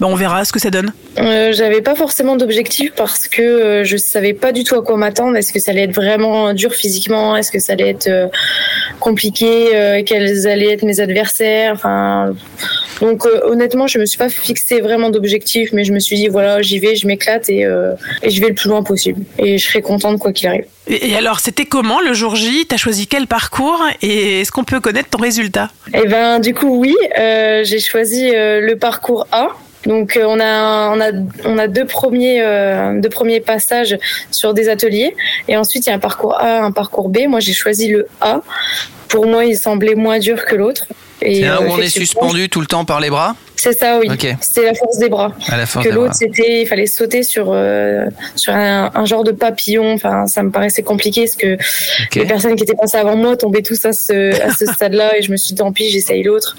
ben, 0.00 0.06
on 0.08 0.14
verra 0.14 0.44
ce 0.44 0.52
que 0.52 0.58
ça 0.58 0.70
donne? 0.70 0.92
Euh, 1.18 1.52
J'avais 1.52 1.82
pas 1.82 1.94
forcément 1.94 2.36
d'objectif 2.36 2.92
parce 2.96 3.28
que 3.28 3.82
je 3.84 3.96
savais 3.96 4.32
pas 4.32 4.52
du 4.52 4.64
tout 4.64 4.76
à 4.76 4.82
quoi 4.82 4.96
m'attendre. 4.96 5.36
Est-ce 5.36 5.52
que 5.52 5.60
ça 5.60 5.72
allait 5.72 5.84
être 5.84 5.94
vraiment 5.94 6.54
dur 6.54 6.72
physiquement? 6.72 7.36
Est-ce 7.36 7.50
que 7.50 7.58
ça 7.58 7.74
allait 7.74 7.90
être 7.90 8.08
compliqué 9.02 9.74
euh, 9.74 10.02
Quels 10.06 10.46
allaient 10.46 10.72
être 10.72 10.84
mes 10.84 11.00
adversaires 11.00 11.72
Enfin, 11.74 12.34
donc 13.00 13.26
euh, 13.26 13.40
honnêtement, 13.44 13.86
je 13.88 13.98
me 13.98 14.06
suis 14.06 14.16
pas 14.16 14.28
fixé 14.28 14.80
vraiment 14.80 15.10
d'objectif, 15.10 15.70
mais 15.72 15.84
je 15.84 15.92
me 15.92 15.98
suis 15.98 16.16
dit 16.16 16.28
voilà, 16.28 16.62
j'y 16.62 16.78
vais, 16.78 16.94
je 16.94 17.06
m'éclate 17.06 17.50
et, 17.50 17.64
euh, 17.64 17.94
et 18.22 18.30
je 18.30 18.40
vais 18.40 18.48
le 18.48 18.54
plus 18.54 18.68
loin 18.68 18.82
possible. 18.82 19.22
Et 19.38 19.58
je 19.58 19.66
serai 19.66 19.82
contente 19.82 20.18
quoi 20.18 20.32
qu'il 20.32 20.46
arrive. 20.48 20.66
et, 20.86 21.10
et 21.10 21.16
alors, 21.16 21.40
c'était 21.40 21.66
comment 21.66 22.00
le 22.00 22.12
jour 22.14 22.36
J? 22.36 22.64
T'as 22.68 22.76
choisi 22.76 23.06
quel 23.08 23.26
parcours? 23.26 23.82
Et 24.02 24.40
est-ce 24.42 24.52
qu'on 24.52 24.64
peut 24.64 24.80
connaître 24.80 25.10
ton 25.10 25.18
résultat? 25.18 25.70
Eh 25.92 26.06
ben, 26.06 26.38
du 26.38 26.54
coup, 26.54 26.78
oui, 26.80 26.94
euh, 27.18 27.64
j'ai 27.64 27.80
choisi 27.80 28.30
euh, 28.34 28.60
le 28.60 28.76
parcours 28.76 29.26
A. 29.32 29.48
Donc, 29.86 30.16
euh, 30.16 30.24
on 30.26 30.38
a 30.40 30.90
on 30.94 31.00
a 31.00 31.10
on 31.44 31.58
a 31.58 31.68
deux 31.68 31.86
premiers 31.86 32.40
euh, 32.40 33.00
deux 33.00 33.08
premiers 33.08 33.40
passages 33.40 33.98
sur 34.30 34.54
des 34.54 34.68
ateliers, 34.68 35.14
et 35.48 35.56
ensuite 35.56 35.86
il 35.86 35.90
y 35.90 35.92
a 35.92 35.96
un 35.96 36.00
parcours 36.00 36.36
A, 36.40 36.60
un 36.62 36.72
parcours 36.72 37.08
B. 37.08 37.20
Moi, 37.28 37.40
j'ai 37.40 37.52
choisi 37.52 37.88
le 37.88 38.06
A. 38.20 38.42
Pour 39.08 39.26
moi, 39.26 39.44
il 39.44 39.56
semblait 39.56 39.94
moins 39.94 40.18
dur 40.18 40.44
que 40.46 40.54
l'autre. 40.54 40.86
Et, 41.24 41.36
C'est 41.36 41.46
un 41.46 41.60
euh, 41.60 41.68
où 41.68 41.72
on 41.72 41.78
est 41.78 41.88
suspendu 41.88 42.48
tout 42.48 42.60
le 42.60 42.66
temps 42.66 42.84
par 42.84 43.00
les 43.00 43.10
bras 43.10 43.36
C'est 43.56 43.78
ça, 43.78 43.98
oui. 43.98 44.08
Ok. 44.10 44.26
C'était 44.40 44.66
la 44.66 44.74
force 44.74 44.98
des 44.98 45.08
bras. 45.08 45.32
À 45.48 45.56
la 45.56 45.66
force 45.66 45.86
que 45.86 45.92
l'autre, 45.92 46.14
c'était, 46.14 46.62
il 46.62 46.66
fallait 46.66 46.86
sauter 46.86 47.22
sur 47.22 47.48
euh, 47.50 48.06
sur 48.36 48.54
un, 48.54 48.90
un 48.94 49.04
genre 49.04 49.24
de 49.24 49.32
papillon. 49.32 49.92
Enfin, 49.92 50.26
ça 50.26 50.42
me 50.42 50.50
paraissait 50.50 50.82
compliqué 50.82 51.24
parce 51.24 51.36
que 51.36 51.56
les 52.18 52.26
personnes 52.26 52.56
qui 52.56 52.64
étaient 52.64 52.74
passées 52.74 52.98
avant 52.98 53.16
moi 53.16 53.36
tombaient 53.36 53.62
tous 53.62 53.84
à 53.84 53.92
ce 53.92 54.40
à 54.42 54.52
ce 54.52 54.66
stade-là, 54.72 55.18
et 55.18 55.22
je 55.22 55.30
me 55.30 55.36
suis 55.36 55.54
dit 55.54 55.60
tant 55.60 55.72
pis, 55.72 55.90
j'essaye 55.90 56.22
l'autre. 56.22 56.56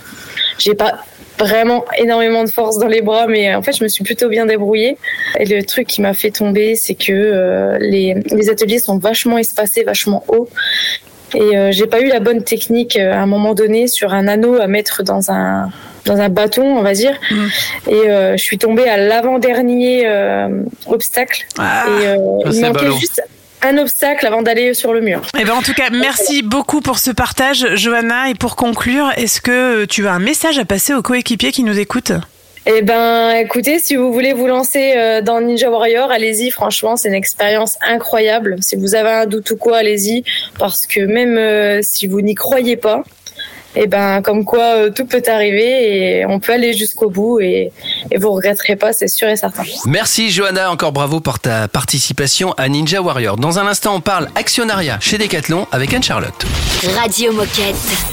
J'ai 0.60 0.76
pas 0.76 1.00
vraiment 1.40 1.86
énormément 1.98 2.44
de 2.44 2.50
force 2.50 2.78
dans 2.78 2.88
les 2.88 3.02
bras, 3.02 3.28
mais 3.28 3.54
en 3.56 3.62
fait, 3.62 3.74
je 3.74 3.84
me 3.84 3.90
suis 3.90 4.04
plutôt 4.04 4.30
bien 4.30 4.46
débrouillée. 4.46 4.98
Et 5.40 5.46
le 5.46 5.64
truc 5.64 5.88
qui 5.88 6.02
m'a 6.02 6.14
fait 6.14 6.32
tomber, 6.32 6.76
c'est 6.76 6.96
que 6.96 7.12
euh, 7.12 7.78
les, 7.80 8.16
les 8.32 8.50
ateliers 8.50 8.80
sont 8.80 8.98
vachement 8.98 9.38
espacés, 9.38 9.84
vachement 9.84 10.24
hauts. 10.28 10.50
Et 11.36 11.58
euh, 11.58 11.72
j'ai 11.72 11.88
pas 11.88 12.02
eu 12.02 12.08
la 12.08 12.20
bonne 12.20 12.44
technique 12.44 12.96
euh, 12.96 13.14
à 13.14 13.18
un 13.18 13.26
moment 13.26 13.56
donné 13.56 13.88
sur 13.88 14.14
un 14.14 14.28
anneau 14.28 14.62
à 14.62 14.68
mettre 14.68 15.04
dans 15.04 15.32
un 15.32 15.70
dans 16.06 16.18
un 16.18 16.30
bâton, 16.30 16.64
on 16.78 16.82
va 16.82 16.94
dire. 16.94 17.18
Et 17.88 17.94
euh, 17.94 18.36
je 18.38 18.44
suis 18.44 18.58
tombée 18.58 18.88
à 18.88 18.98
l'avant-dernier 18.98 20.04
euh, 20.06 20.64
obstacle. 20.88 21.46
et 21.58 21.62
euh, 21.62 22.18
ça, 22.46 22.50
il 22.52 22.62
manquait 22.62 22.86
ballot. 22.86 22.98
juste 22.98 23.22
un 23.64 23.78
obstacle 23.78 24.26
avant 24.28 24.41
d'aller 24.41 24.74
sur 24.74 24.93
le 24.93 25.01
mur. 25.01 25.22
Eh 25.39 25.43
ben, 25.43 25.53
en 25.53 25.61
tout 25.61 25.74
cas, 25.74 25.89
merci 25.91 26.43
beaucoup 26.43 26.82
pour 26.82 26.99
ce 26.99 27.11
partage, 27.11 27.66
Johanna. 27.76 28.30
Et 28.30 28.36
pour 28.36 28.55
conclure, 28.55 29.11
est-ce 29.18 29.41
que 29.41 29.86
tu 29.86 30.07
as 30.07 30.14
un 30.14 30.20
message 30.20 30.59
à 30.59 30.66
passer 30.66 30.93
aux 30.93 31.01
coéquipiers 31.01 31.51
qui 31.51 31.64
nous 31.64 31.80
écoutent? 31.80 32.14
Eh 32.66 32.82
ben, 32.82 33.32
écoutez, 33.32 33.80
si 33.80 33.97
vous 33.97 34.14
voulez 34.14 34.32
vous 34.32 34.47
lancer 34.47 34.93
euh, 34.95 35.22
dans 35.22 35.41
Ninja 35.41 35.70
Warrior, 35.70 36.11
allez-y. 36.11 36.49
Franchement, 36.49 36.95
c'est 36.95 37.09
une 37.09 37.14
expérience 37.14 37.78
incroyable. 37.86 38.55
Si 38.61 38.78
vous 38.78 38.95
avez 38.95 39.09
un 39.09 39.26
doute 39.26 39.51
ou 39.51 39.57
quoi, 39.57 39.80
allez-y, 39.80 40.24
parce 40.57 40.88
que 40.88 41.01
même 41.01 41.38
euh, 41.38 41.82
si 41.82 42.07
vous 42.07 42.22
n'y 42.22 42.36
croyez 42.36 42.78
pas, 42.78 43.03
eh 43.76 43.88
ben, 43.88 44.22
comme 44.22 44.46
quoi 44.46 44.76
euh, 44.76 44.90
tout 44.92 45.06
peut 45.06 45.22
arriver 45.28 46.20
et 46.20 46.26
on 46.26 46.40
peut 46.40 46.54
aller 46.54 46.74
jusqu'au 46.74 47.10
bout 47.10 47.40
et, 47.40 47.72
et 48.12 48.18
vous 48.18 48.32
regretterez 48.32 48.76
pas, 48.76 48.94
c'est 48.94 49.08
sûr 49.08 49.28
et 49.28 49.36
certain. 49.36 49.64
Merci 49.86 50.30
Johanna, 50.30 50.72
encore 50.72 50.92
bravo 50.92 51.20
pour 51.20 51.40
ta 51.40 51.68
participation 51.68 52.54
à 52.54 52.70
Ninja 52.70 53.02
Warrior. 53.02 53.38
Dans 53.38 53.60
un 53.60 53.68
instant, 53.68 53.96
on 53.96 54.02
parle 54.02 54.28
actionnariat 54.36 55.00
chez 55.00 55.18
Decathlon 55.18 55.68
avec 55.72 55.94
Anne-Charlotte. 55.94 56.46
Radio 56.96 57.32
Moquette. 57.34 58.12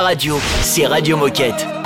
Radio, 0.00 0.38
c'est 0.62 0.86
Radio 0.86 1.16
Moquette. 1.16 1.83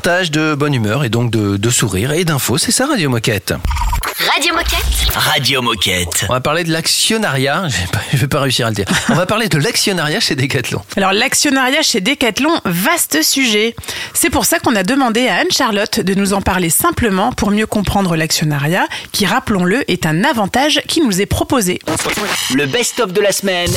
Partage, 0.00 0.30
de 0.30 0.54
bonne 0.54 0.72
humeur 0.72 1.04
et 1.04 1.10
donc 1.10 1.30
de, 1.30 1.58
de 1.58 1.70
sourire 1.70 2.12
et 2.12 2.24
d'infos. 2.24 2.56
C'est 2.56 2.72
ça 2.72 2.86
Radio 2.86 3.10
Moquette. 3.10 3.52
Radio 4.34 4.54
Moquette. 4.54 4.84
Radio 5.14 5.60
Moquette. 5.60 6.24
On 6.28 6.32
va 6.32 6.40
parler 6.40 6.64
de 6.64 6.72
l'actionnariat. 6.72 7.68
Je 7.70 7.76
vais 7.76 7.86
je 8.12 8.16
vais 8.16 8.26
pas 8.26 8.40
réussir 8.40 8.66
à 8.66 8.70
le 8.70 8.74
dire. 8.74 8.86
On 9.10 9.14
va 9.14 9.26
parler 9.26 9.48
de 9.48 9.58
l'actionnariat 9.58 10.20
chez 10.20 10.36
Decathlon. 10.36 10.82
Alors 10.96 11.12
l'actionnariat 11.12 11.82
chez 11.82 12.00
Decathlon, 12.00 12.60
vaste 12.64 13.22
sujet. 13.22 13.74
C'est 14.22 14.28
pour 14.28 14.44
ça 14.44 14.58
qu'on 14.58 14.76
a 14.76 14.82
demandé 14.82 15.28
à 15.28 15.36
Anne-Charlotte 15.36 16.00
de 16.00 16.12
nous 16.12 16.34
en 16.34 16.42
parler 16.42 16.68
simplement 16.68 17.32
pour 17.32 17.50
mieux 17.50 17.66
comprendre 17.66 18.16
l'actionnariat, 18.16 18.86
qui, 19.12 19.24
rappelons-le, 19.24 19.90
est 19.90 20.04
un 20.04 20.24
avantage 20.24 20.82
qui 20.86 21.00
nous 21.00 21.22
est 21.22 21.26
proposé. 21.26 21.78
Le 22.54 22.66
best-of 22.66 23.14
de 23.14 23.20
la 23.22 23.32
semaine 23.32 23.70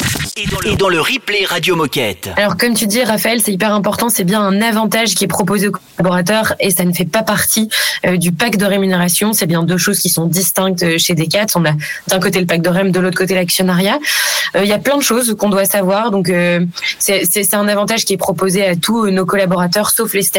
est 0.66 0.76
dans 0.76 0.90
le 0.90 1.00
replay 1.00 1.46
Radio 1.46 1.78
Moquette. 1.78 2.30
Alors, 2.36 2.58
comme 2.58 2.74
tu 2.74 2.88
dis, 2.88 3.02
Raphaël, 3.02 3.40
c'est 3.42 3.54
hyper 3.54 3.74
important. 3.74 4.10
C'est 4.10 4.26
bien 4.26 4.42
un 4.42 4.62
avantage 4.62 5.16
qui 5.16 5.24
est 5.24 5.30
proposé 5.30 5.70
aux 5.70 5.72
collaborateurs 5.72 6.56
et 6.60 6.72
ça 6.72 6.84
ne 6.84 6.92
fait 6.92 7.06
pas 7.06 7.24
partie 7.24 7.70
euh, 8.06 8.18
du 8.18 8.34
pack 8.34 8.58
de 8.58 8.66
rémunération. 8.66 9.32
C'est 9.32 9.48
bien 9.48 9.64
deux 9.64 9.78
choses 9.78 10.00
qui 10.00 10.10
sont 10.10 10.26
distinctes 10.26 10.84
euh, 10.84 10.98
chez 10.98 11.16
Decat. 11.16 11.46
On 11.56 11.64
a 11.64 11.72
d'un 12.10 12.20
côté 12.20 12.42
le 12.42 12.48
pack 12.48 12.62
de 12.62 12.68
REM, 12.68 12.92
de 12.92 13.00
l'autre 13.00 13.18
côté 13.18 13.34
l'actionnariat. 13.34 13.98
Euh, 14.58 14.64
Il 14.64 14.70
y 14.70 14.74
a 14.74 14.80
plein 14.80 14.98
de 14.98 15.04
choses 15.04 15.34
qu'on 15.40 15.50
doit 15.50 15.64
savoir. 15.64 16.12
Donc, 16.12 16.28
euh, 16.28 16.66
c'est 17.00 17.54
un 17.54 17.70
avantage 17.70 18.04
qui 18.04 18.12
est 18.12 18.18
proposé 18.18 18.66
à 18.66 18.76
tous 18.76 19.10
nos 19.10 19.26
collaborateurs, 19.26 19.92
sauf 19.92 20.14
les 20.14 20.33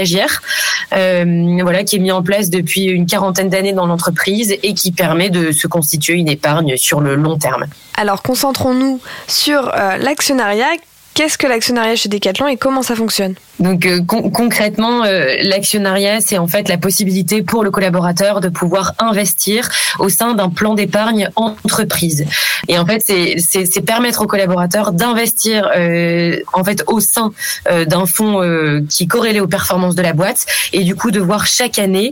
Euh, 0.92 1.58
voilà, 1.62 1.84
qui 1.84 1.96
est 1.96 1.98
mis 1.98 2.12
en 2.12 2.22
place 2.22 2.50
depuis 2.50 2.84
une 2.84 3.06
quarantaine 3.06 3.48
d'années 3.48 3.72
dans 3.72 3.86
l'entreprise 3.86 4.56
et 4.62 4.74
qui 4.74 4.92
permet 4.92 5.30
de 5.30 5.52
se 5.52 5.66
constituer 5.66 6.14
une 6.14 6.28
épargne 6.28 6.76
sur 6.76 7.00
le 7.00 7.14
long 7.14 7.38
terme. 7.38 7.66
Alors 7.96 8.22
concentrons-nous 8.22 9.00
sur 9.26 9.72
euh, 9.74 9.96
l'actionnariat. 9.96 10.72
Qu'est-ce 11.14 11.38
que 11.38 11.46
l'actionnariat 11.46 11.94
chez 11.94 12.08
Decathlon 12.08 12.48
et 12.48 12.56
comment 12.56 12.82
ça 12.82 12.96
fonctionne 12.96 13.34
Donc 13.60 13.86
euh, 13.86 14.00
con- 14.02 14.30
concrètement, 14.30 15.04
euh, 15.04 15.36
l'actionnariat, 15.42 16.20
c'est 16.20 16.38
en 16.38 16.48
fait 16.48 16.68
la 16.68 16.76
possibilité 16.76 17.40
pour 17.42 17.62
le 17.62 17.70
collaborateur 17.70 18.40
de 18.40 18.48
pouvoir 18.48 18.94
investir 18.98 19.68
au 20.00 20.08
sein 20.08 20.34
d'un 20.34 20.50
plan 20.50 20.74
d'épargne 20.74 21.30
entreprise. 21.36 22.26
Et 22.66 22.78
en 22.78 22.84
fait, 22.86 23.00
c'est- 23.06 23.80
permettre 23.86 24.22
au 24.22 24.26
collaborateur 24.26 24.90
d'investir 24.92 25.70
euh, 25.76 26.36
en 26.52 26.64
fait 26.64 26.82
au 26.88 26.98
sein 26.98 27.32
euh, 27.70 27.84
d'un 27.84 28.06
fonds 28.06 28.40
qui 28.88 29.04
est 29.04 29.06
corrélé 29.06 29.38
aux 29.40 29.46
performances 29.46 29.94
de 29.94 30.02
la 30.02 30.14
boîte 30.14 30.46
et 30.72 30.82
du 30.82 30.96
coup 30.96 31.10
de 31.12 31.20
voir 31.20 31.46
chaque 31.46 31.78
année 31.78 32.10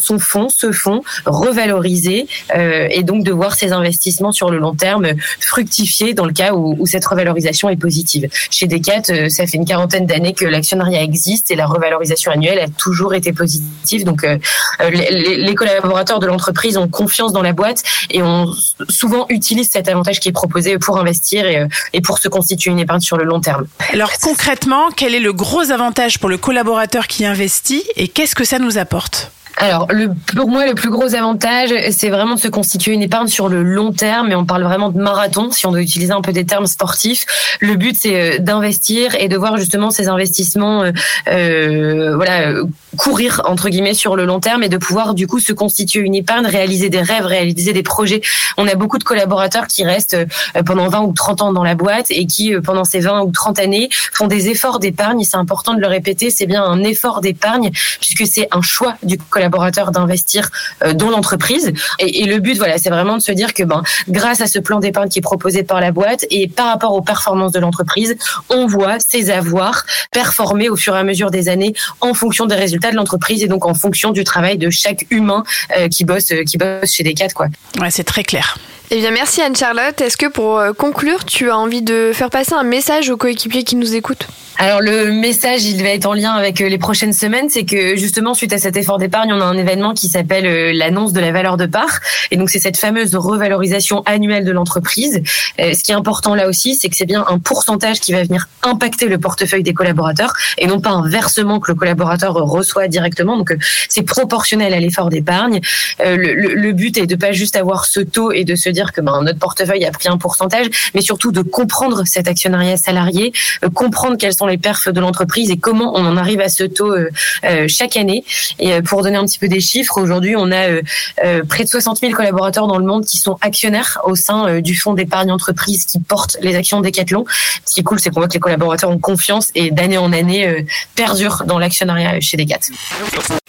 son 0.00 0.18
fonds, 0.20 0.48
ce 0.48 0.70
fonds 0.70 1.02
revalorisé 1.26 2.26
et 2.54 3.02
donc 3.02 3.24
de 3.24 3.32
voir 3.32 3.54
ses 3.54 3.72
investissements 3.72 4.32
sur 4.32 4.50
le 4.50 4.58
long 4.58 4.74
terme 4.74 5.06
fructifier 5.40 6.14
dans 6.14 6.26
le 6.26 6.32
cas 6.32 6.52
où, 6.54 6.76
où 6.78 6.86
cette 6.86 7.04
revalorisation 7.06 7.68
est 7.68 7.76
positive. 7.76 8.28
Chez 8.50 8.66
Decat, 8.66 9.02
euh, 9.10 9.28
ça 9.28 9.46
fait 9.46 9.56
une 9.56 9.64
quarantaine 9.64 10.06
d'années 10.06 10.32
que 10.32 10.44
l'actionnariat 10.44 11.02
existe 11.02 11.50
et 11.50 11.56
la 11.56 11.66
revalorisation 11.66 12.32
annuelle 12.32 12.58
a 12.58 12.68
toujours 12.68 13.14
été 13.14 13.32
positive. 13.32 14.04
Donc, 14.04 14.24
euh, 14.24 14.38
euh, 14.80 14.90
les, 14.90 15.54
collaborateurs 15.54 16.18
de 16.18 16.26
l'entreprise 16.26 16.76
ont 16.76 16.88
confiance 16.88 17.32
dans 17.32 17.42
la 17.42 17.52
boîte 17.52 17.82
et 18.10 18.22
ont 18.22 18.52
souvent 18.88 19.26
utilisent 19.28 19.70
cet 19.70 19.88
avantage 19.88 20.18
qui 20.18 20.28
est 20.28 20.32
proposé 20.32 20.78
pour 20.78 20.98
investir 20.98 21.44
et 21.92 22.00
pour 22.00 22.18
se 22.18 22.28
constituer 22.28 22.72
une 22.72 22.80
épargne 22.80 23.00
sur 23.00 23.16
le 23.16 23.24
long 23.24 23.40
terme. 23.40 23.66
Alors 23.92 24.10
concrètement, 24.20 24.90
quel 24.96 25.14
est 25.14 25.20
le 25.20 25.32
gros 25.32 25.70
avantage 25.70 26.18
pour 26.18 26.28
le 26.28 26.38
collaborateur 26.38 27.06
qui 27.06 27.24
investit 27.24 27.84
et 27.94 28.08
qu'est-ce 28.08 28.34
que 28.34 28.44
ça 28.44 28.58
nous 28.58 28.78
apporte? 28.78 29.30
Alors, 29.56 29.86
le, 29.90 30.10
pour 30.34 30.48
moi, 30.48 30.66
le 30.66 30.74
plus 30.74 30.90
gros 30.90 31.14
avantage, 31.14 31.70
c'est 31.90 32.08
vraiment 32.08 32.34
de 32.34 32.40
se 32.40 32.48
constituer 32.48 32.92
une 32.92 33.02
épargne 33.02 33.28
sur 33.28 33.48
le 33.48 33.62
long 33.62 33.92
terme, 33.92 34.32
et 34.32 34.34
on 34.34 34.44
parle 34.44 34.64
vraiment 34.64 34.90
de 34.90 34.98
marathon, 35.00 35.50
si 35.52 35.66
on 35.66 35.70
doit 35.70 35.80
utiliser 35.80 36.12
un 36.12 36.22
peu 36.22 36.32
des 36.32 36.44
termes 36.44 36.66
sportifs. 36.66 37.24
Le 37.60 37.76
but, 37.76 37.96
c'est 37.98 38.36
euh, 38.36 38.38
d'investir 38.38 39.14
et 39.14 39.28
de 39.28 39.36
voir 39.36 39.56
justement 39.56 39.90
ces 39.90 40.08
investissements, 40.08 40.82
euh, 40.82 40.92
euh, 41.28 42.16
voilà, 42.16 42.52
courir 42.96 43.42
entre 43.44 43.68
guillemets 43.68 43.94
sur 43.94 44.16
le 44.16 44.24
long 44.24 44.40
terme 44.40 44.62
et 44.64 44.68
de 44.68 44.76
pouvoir 44.76 45.14
du 45.14 45.26
coup 45.26 45.38
se 45.38 45.52
constituer 45.52 46.00
une 46.00 46.14
épargne, 46.14 46.46
réaliser 46.46 46.90
des 46.90 47.02
rêves, 47.02 47.26
réaliser 47.26 47.72
des 47.72 47.82
projets. 47.82 48.22
On 48.56 48.66
a 48.66 48.74
beaucoup 48.74 48.98
de 48.98 49.04
collaborateurs 49.04 49.68
qui 49.68 49.84
restent 49.84 50.14
euh, 50.14 50.62
pendant 50.64 50.88
20 50.88 51.00
ou 51.02 51.12
30 51.12 51.42
ans 51.42 51.52
dans 51.52 51.64
la 51.64 51.76
boîte 51.76 52.06
et 52.10 52.26
qui, 52.26 52.52
pendant 52.64 52.84
ces 52.84 53.00
20 53.00 53.22
ou 53.22 53.30
30 53.30 53.60
années, 53.60 53.88
font 54.12 54.26
des 54.26 54.48
efforts 54.48 54.80
d'épargne. 54.80 55.20
Et 55.20 55.24
C'est 55.24 55.36
important 55.36 55.74
de 55.74 55.80
le 55.80 55.86
répéter, 55.86 56.30
c'est 56.30 56.46
bien 56.46 56.64
un 56.64 56.82
effort 56.82 57.20
d'épargne 57.20 57.70
puisque 58.00 58.26
c'est 58.26 58.48
un 58.50 58.62
choix 58.62 58.94
du 59.02 59.16
collaborateur 59.18 59.43
d'investir 59.90 60.50
euh, 60.82 60.92
dans 60.92 61.10
l'entreprise. 61.10 61.72
Et, 61.98 62.22
et 62.22 62.26
le 62.26 62.38
but, 62.38 62.56
voilà, 62.56 62.78
c'est 62.78 62.90
vraiment 62.90 63.16
de 63.16 63.22
se 63.22 63.32
dire 63.32 63.54
que, 63.54 63.62
ben, 63.62 63.82
grâce 64.08 64.40
à 64.40 64.46
ce 64.46 64.58
plan 64.58 64.80
d'épargne 64.80 65.08
qui 65.08 65.18
est 65.18 65.22
proposé 65.22 65.62
par 65.62 65.80
la 65.80 65.92
boîte 65.92 66.26
et 66.30 66.48
par 66.48 66.66
rapport 66.66 66.92
aux 66.94 67.02
performances 67.02 67.52
de 67.52 67.60
l'entreprise, 67.60 68.16
on 68.48 68.66
voit 68.66 68.98
ses 69.00 69.30
avoirs 69.30 69.84
performer 70.10 70.68
au 70.68 70.76
fur 70.76 70.94
et 70.96 70.98
à 70.98 71.04
mesure 71.04 71.30
des 71.30 71.48
années 71.48 71.74
en 72.00 72.14
fonction 72.14 72.46
des 72.46 72.54
résultats 72.54 72.90
de 72.90 72.96
l'entreprise 72.96 73.42
et 73.42 73.48
donc 73.48 73.66
en 73.66 73.74
fonction 73.74 74.10
du 74.10 74.24
travail 74.24 74.58
de 74.58 74.70
chaque 74.70 75.06
humain 75.10 75.44
euh, 75.76 75.88
qui 75.88 76.04
bosse, 76.04 76.30
euh, 76.32 76.44
qui 76.44 76.58
bosse 76.58 76.92
chez 76.92 77.02
Decat, 77.02 77.28
quoi. 77.34 77.48
Ouais, 77.80 77.90
c'est 77.90 78.04
très 78.04 78.22
clair. 78.22 78.56
Eh 78.90 78.98
bien, 78.98 79.10
merci 79.12 79.40
Anne-Charlotte. 79.40 79.98
Est-ce 80.00 80.18
que 80.18 80.26
pour 80.26 80.58
euh, 80.58 80.72
conclure, 80.72 81.24
tu 81.24 81.50
as 81.50 81.56
envie 81.56 81.80
de 81.80 82.10
faire 82.12 82.28
passer 82.28 82.52
un 82.52 82.64
message 82.64 83.08
aux 83.08 83.16
coéquipiers 83.16 83.64
qui 83.64 83.76
nous 83.76 83.94
écoutent? 83.94 84.26
Alors 84.56 84.80
le 84.80 85.10
message, 85.10 85.64
il 85.64 85.82
va 85.82 85.88
être 85.88 86.06
en 86.06 86.12
lien 86.12 86.32
avec 86.32 86.60
euh, 86.60 86.68
les 86.68 86.78
prochaines 86.78 87.12
semaines, 87.12 87.50
c'est 87.50 87.64
que 87.64 87.96
justement 87.96 88.34
suite 88.34 88.52
à 88.52 88.58
cet 88.58 88.76
effort 88.76 88.98
d'épargne, 88.98 89.32
on 89.32 89.40
a 89.40 89.44
un 89.44 89.56
événement 89.56 89.94
qui 89.94 90.06
s'appelle 90.06 90.46
euh, 90.46 90.72
l'annonce 90.72 91.12
de 91.12 91.18
la 91.18 91.32
valeur 91.32 91.56
de 91.56 91.66
part, 91.66 91.98
et 92.30 92.36
donc 92.36 92.50
c'est 92.50 92.60
cette 92.60 92.76
fameuse 92.76 93.16
revalorisation 93.16 94.02
annuelle 94.02 94.44
de 94.44 94.52
l'entreprise. 94.52 95.22
Ce 95.58 95.82
qui 95.82 95.90
est 95.90 95.94
important 95.94 96.36
là 96.36 96.46
aussi, 96.46 96.76
c'est 96.76 96.88
que 96.88 96.94
c'est 96.94 97.04
bien 97.04 97.24
un 97.28 97.40
pourcentage 97.40 97.98
qui 97.98 98.12
va 98.12 98.22
venir 98.22 98.48
impacter 98.62 99.06
le 99.06 99.18
portefeuille 99.18 99.64
des 99.64 99.74
collaborateurs, 99.74 100.34
et 100.56 100.68
non 100.68 100.80
pas 100.80 100.90
un 100.90 101.08
versement 101.08 101.58
que 101.58 101.72
le 101.72 101.76
collaborateur 101.76 102.34
reçoit 102.34 102.86
directement. 102.86 103.36
Donc 103.36 103.56
c'est 103.88 104.02
proportionnel 104.02 104.72
à 104.72 104.78
l'effort 104.78 105.08
d'épargne. 105.10 105.60
Le 105.98 106.72
but 106.72 106.96
est 106.96 107.06
de 107.06 107.16
pas 107.16 107.32
juste 107.32 107.56
avoir 107.56 107.86
ce 107.86 108.00
taux 108.00 108.30
et 108.30 108.44
de 108.44 108.54
se 108.54 108.68
dire 108.74 108.92
que 108.92 109.00
ben, 109.00 109.22
notre 109.22 109.38
portefeuille 109.38 109.84
a 109.86 109.90
pris 109.90 110.08
un 110.08 110.18
pourcentage, 110.18 110.66
mais 110.94 111.00
surtout 111.00 111.32
de 111.32 111.40
comprendre 111.40 112.02
cet 112.04 112.28
actionnariat 112.28 112.76
salarié, 112.76 113.32
euh, 113.64 113.70
comprendre 113.70 114.16
quelles 114.18 114.34
sont 114.34 114.46
les 114.46 114.58
perfs 114.58 114.88
de 114.88 115.00
l'entreprise 115.00 115.50
et 115.50 115.56
comment 115.56 115.92
on 115.96 116.04
en 116.04 116.16
arrive 116.18 116.40
à 116.40 116.48
ce 116.50 116.64
taux 116.64 116.92
euh, 116.92 117.08
euh, 117.44 117.66
chaque 117.68 117.96
année. 117.96 118.24
Et 118.58 118.72
euh, 118.74 118.82
pour 118.82 119.02
donner 119.02 119.16
un 119.16 119.24
petit 119.24 119.38
peu 119.38 119.48
des 119.48 119.60
chiffres, 119.60 119.98
aujourd'hui, 120.00 120.34
on 120.36 120.50
a 120.50 120.68
euh, 120.68 120.82
euh, 121.24 121.42
près 121.48 121.64
de 121.64 121.68
60 121.68 122.00
000 122.00 122.12
collaborateurs 122.12 122.66
dans 122.66 122.78
le 122.78 122.84
monde 122.84 123.04
qui 123.06 123.18
sont 123.18 123.38
actionnaires 123.40 124.00
au 124.04 124.14
sein 124.16 124.46
euh, 124.48 124.60
du 124.60 124.76
fonds 124.76 124.94
d'épargne 124.94 125.30
entreprise 125.30 125.86
qui 125.86 126.00
porte 126.00 126.36
les 126.42 126.56
actions 126.56 126.80
Decathlon. 126.80 127.24
Ce 127.66 127.74
qui 127.74 127.80
est 127.80 127.84
cool, 127.84 128.00
c'est 128.00 128.10
qu'on 128.10 128.20
voit 128.20 128.28
que 128.28 128.34
les 128.34 128.40
collaborateurs 128.40 128.90
ont 128.90 128.98
confiance 128.98 129.48
et 129.54 129.70
d'année 129.70 129.98
en 129.98 130.12
année 130.12 130.46
euh, 130.46 130.62
perdurent 130.96 131.44
dans 131.46 131.58
l'actionnariat 131.58 132.20
chez 132.20 132.36
Decat. 132.36 132.58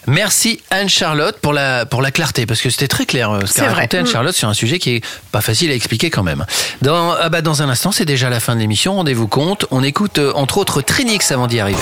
Merci 0.06 0.60
Anne-Charlotte 0.70 1.36
pour 1.40 1.52
la, 1.52 1.84
pour 1.84 2.00
la 2.00 2.10
clarté, 2.12 2.46
parce 2.46 2.60
que 2.60 2.70
c'était 2.70 2.86
très 2.86 3.06
clair 3.06 3.38
ce 3.42 3.46
C'est 3.46 3.54
qu'a 3.62 3.66
vrai. 3.66 3.74
raconté 3.74 3.98
Anne-Charlotte 3.98 4.34
sur 4.34 4.48
un 4.48 4.54
sujet 4.54 4.78
qui 4.78 4.96
est 4.96 5.04
pas 5.32 5.40
facile 5.40 5.70
à 5.70 5.74
expliquer 5.74 6.10
quand 6.10 6.22
même. 6.22 6.44
Dans, 6.82 7.12
ah 7.12 7.28
bah 7.28 7.42
dans 7.42 7.62
un 7.62 7.68
instant, 7.68 7.92
c'est 7.92 8.04
déjà 8.04 8.30
la 8.30 8.40
fin 8.40 8.54
de 8.54 8.60
l'émission, 8.60 8.96
rendez-vous 8.96 9.28
compte. 9.28 9.66
On 9.70 9.82
écoute 9.82 10.18
euh, 10.18 10.32
entre 10.34 10.58
autres 10.58 10.82
Trinix 10.82 11.30
avant 11.32 11.46
d'y 11.46 11.60
arriver. 11.60 11.78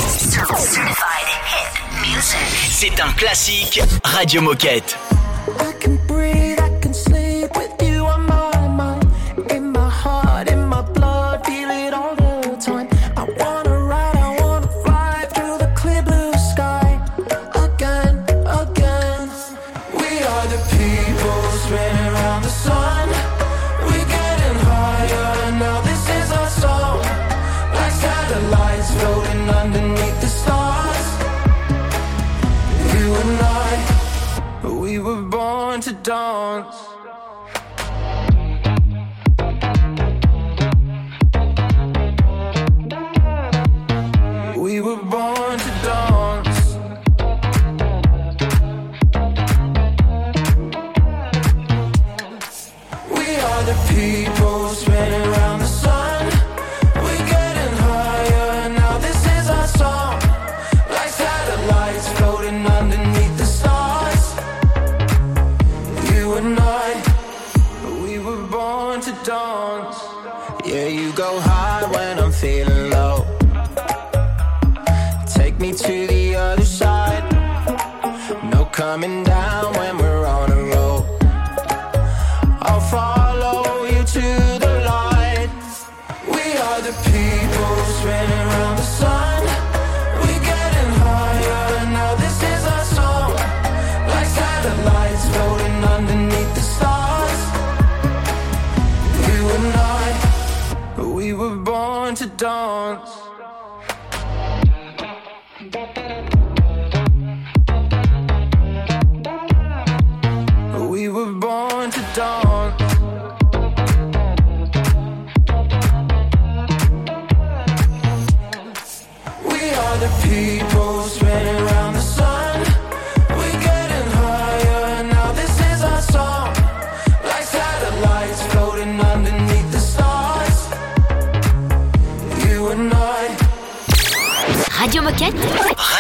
C'est 2.71 3.01
un 3.01 3.13
classique 3.13 3.81
Radio 4.05 4.41
Moquette. 4.41 4.97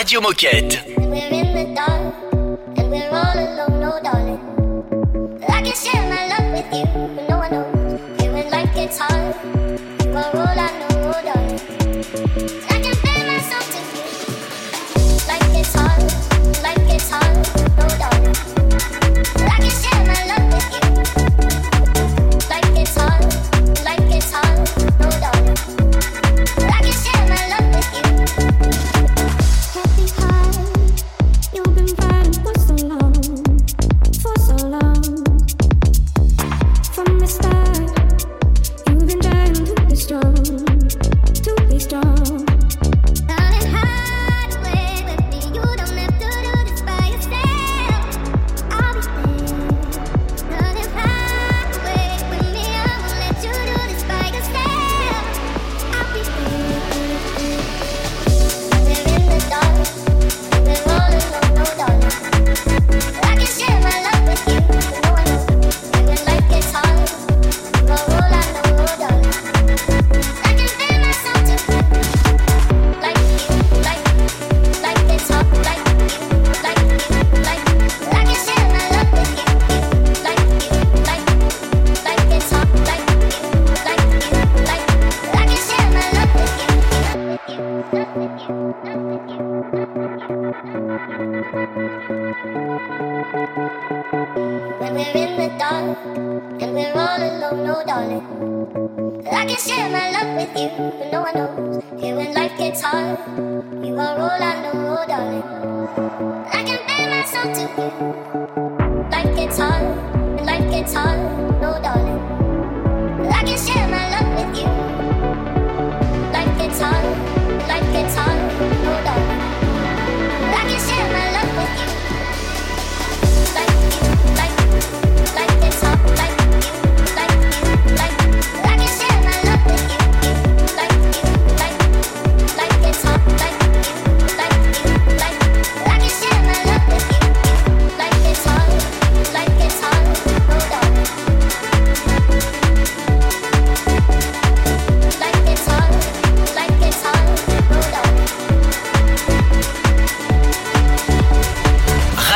Radio 0.04 0.20
Moquette. 0.20 0.93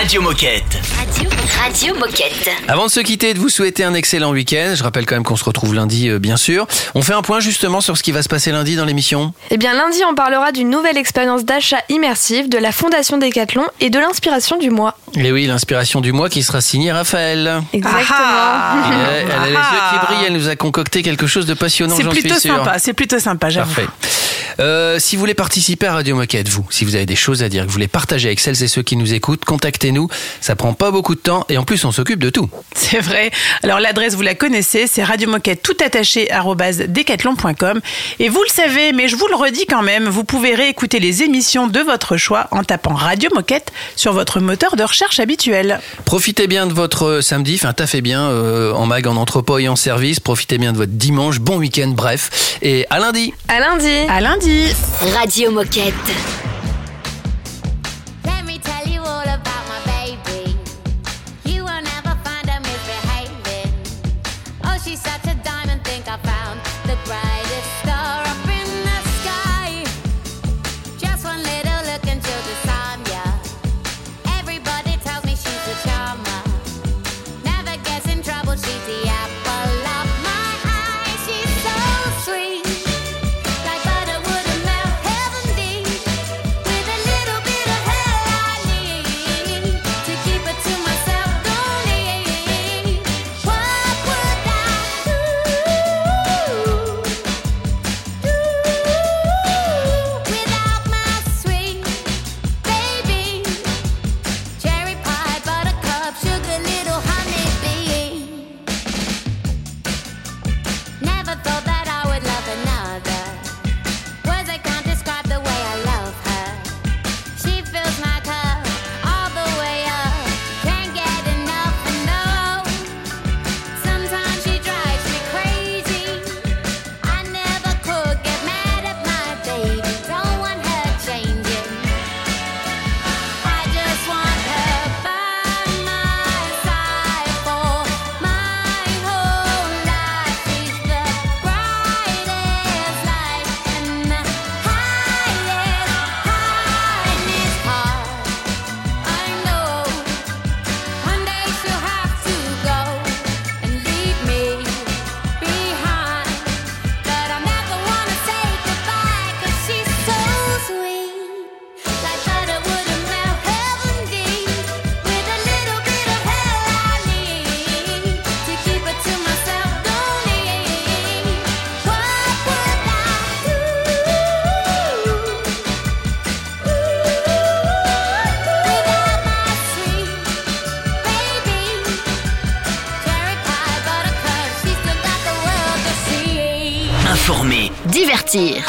Radio 0.09 0.23
Moquette. 0.23 0.98
Radio, 1.69 1.95
Moquette. 1.97 2.49
Avant 2.67 2.87
de 2.87 2.91
se 2.91 3.01
quitter 3.01 3.29
et 3.29 3.35
de 3.35 3.39
vous 3.39 3.51
souhaiter 3.51 3.85
un 3.85 3.93
excellent 3.93 4.31
week-end, 4.31 4.73
je 4.75 4.83
rappelle 4.83 5.05
quand 5.05 5.17
même 5.17 5.23
qu'on 5.23 5.37
se 5.37 5.45
retrouve 5.45 5.75
lundi, 5.75 6.09
euh, 6.09 6.19
bien 6.19 6.39
sûr. 6.39 6.67
On 6.95 7.03
fait 7.03 7.13
un 7.13 7.21
point 7.21 7.41
justement 7.41 7.83
sur 7.83 7.99
ce 7.99 8.03
qui 8.03 8.11
va 8.11 8.23
se 8.23 8.29
passer 8.31 8.53
lundi 8.53 8.75
dans 8.75 8.87
l'émission. 8.87 9.35
Eh 9.51 9.59
bien, 9.59 9.75
lundi, 9.75 10.01
on 10.11 10.15
parlera 10.15 10.51
d'une 10.51 10.71
nouvelle 10.71 10.97
expérience 10.97 11.45
d'achat 11.45 11.77
immersive, 11.91 12.49
de 12.49 12.57
la 12.57 12.73
Fondation 12.73 13.19
Decathlon 13.19 13.65
et 13.81 13.91
de 13.91 13.99
l'inspiration 13.99 14.57
du 14.57 14.71
mois. 14.71 14.97
Et 15.15 15.31
oui, 15.31 15.47
l'inspiration 15.47 16.01
du 16.01 16.13
mois 16.13 16.31
qui 16.31 16.43
sera 16.43 16.63
signée 16.63 16.91
Raphaël. 16.91 17.61
Exactement. 17.75 18.07
Elle, 18.87 19.27
elle 19.27 19.31
a 19.31 19.47
les 19.47 19.53
yeux 19.53 19.83
qui 19.91 20.07
brillent, 20.07 20.25
elle 20.27 20.33
nous 20.33 20.49
a 20.49 20.57
concocté 20.57 21.03
quelque 21.03 21.27
chose 21.27 21.45
de 21.45 21.53
passionnant, 21.53 21.97
C'est 21.97 22.03
j'en 22.03 22.13
suis 22.13 22.23
plutôt 22.23 22.39
sympa, 22.41 22.79
c'est 22.79 22.95
plutôt 22.95 23.19
sympa, 23.19 23.51
j'avoue. 23.51 23.75
Parfait. 23.75 23.91
Euh, 24.61 24.99
si 24.99 25.17
vous 25.17 25.21
voulez 25.21 25.35
participer 25.35 25.87
à 25.87 25.93
Radio 25.93 26.17
Moquette, 26.17 26.49
vous, 26.49 26.67
si 26.71 26.85
vous 26.85 26.97
avez 26.97 27.07
des 27.07 27.17
choses 27.17 27.43
à 27.43 27.49
dire, 27.49 27.63
que 27.63 27.69
vous 27.69 27.75
voulez 27.75 27.89
partager 27.89 28.29
avec 28.29 28.41
celles 28.41 28.61
et 28.63 28.69
ceux 28.69 28.83
qui 28.83 28.97
nous 28.97 29.15
écoutent, 29.15 29.45
contactez-nous. 29.45 30.09
Ça 30.41 30.57
prend 30.57 30.73
pas 30.73 30.91
beaucoup 30.91 31.15
de 31.15 31.21
temps 31.21 31.47
et 31.49 31.58
en 31.59 31.65
plus 31.65 31.85
on 31.85 31.93
s'occupe 31.93 32.21
de 32.21 32.31
tout. 32.31 32.49
C'est 32.75 33.01
vrai. 33.01 33.31
Alors 33.63 33.81
l'adresse, 33.81 34.15
vous 34.15 34.23
la 34.23 34.35
connaissez, 34.35 34.87
c'est 34.87 35.05
radiomoquette 35.05 35.63
tout 35.63 35.77
attaché 35.85 36.29
decathlon.com. 36.89 37.81
Et 38.19 38.29
vous 38.29 38.43
le 38.43 38.49
savez, 38.49 38.93
mais 38.93 39.09
je 39.09 39.17
vous 39.17 39.27
le 39.29 39.35
redis 39.35 39.67
quand 39.67 39.83
même, 39.83 40.09
vous 40.09 40.25
pouvez 40.25 40.55
réécouter 40.55 41.01
les 41.01 41.23
émissions 41.23 41.67
de 41.67 41.81
votre 41.81 42.17
choix 42.17 42.49
en 42.51 42.65
tapant 42.65 42.95
Radio 42.95 43.31
Moquette 43.35 43.73
sur 43.97 44.13
votre 44.13 44.41
moteur 44.41 44.77
de 44.77 44.83
recherche 44.83 45.21
habituel. 45.21 45.81
Profitez 46.05 46.47
bien 46.47 46.67
de 46.67 46.73
votre 46.73 47.05
euh, 47.05 47.21
samedi, 47.21 47.57
enfin 47.61 47.73
taffez 47.73 48.01
bien 48.01 48.23
euh, 48.23 48.73
en 48.73 48.87
mag, 48.87 49.07
en 49.07 49.17
entrepôt 49.17 49.59
et 49.59 49.69
en 49.69 49.77
service. 49.77 50.21
Profitez 50.21 50.59
bien 50.59 50.73
de 50.73 50.79
votre 50.79 50.93
dimanche, 50.93 51.41
bon 51.41 51.59
week-end, 51.59 51.89
bref. 51.89 52.59
Et 52.63 52.87
à 52.91 52.99
lundi. 52.99 53.35
À 53.49 53.61
lundi. 53.61 53.97
À 54.09 54.21
lundi. 54.21 54.67
Radio 55.15 55.51
Moquette. 55.51 55.95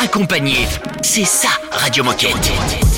Accompagner, 0.01 0.65
c'est 1.01 1.25
ça 1.25 1.49
Radio 1.71 2.01
Moquette. 2.01 2.88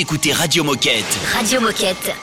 écoutez 0.00 0.32
Radio 0.32 0.64
Moquette. 0.64 1.04
Radio 1.34 1.60
Moquette. 1.60 2.14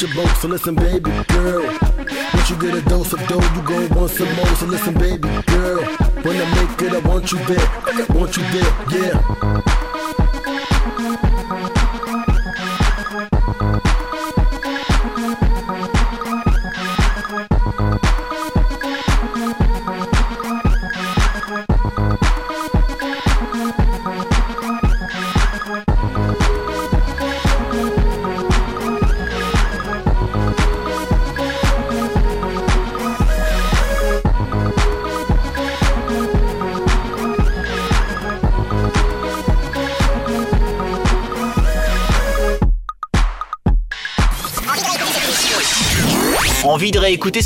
your 0.00 0.14
boat. 0.14 0.28
So 0.36 0.48
listen, 0.48 0.74
baby. 0.74 1.07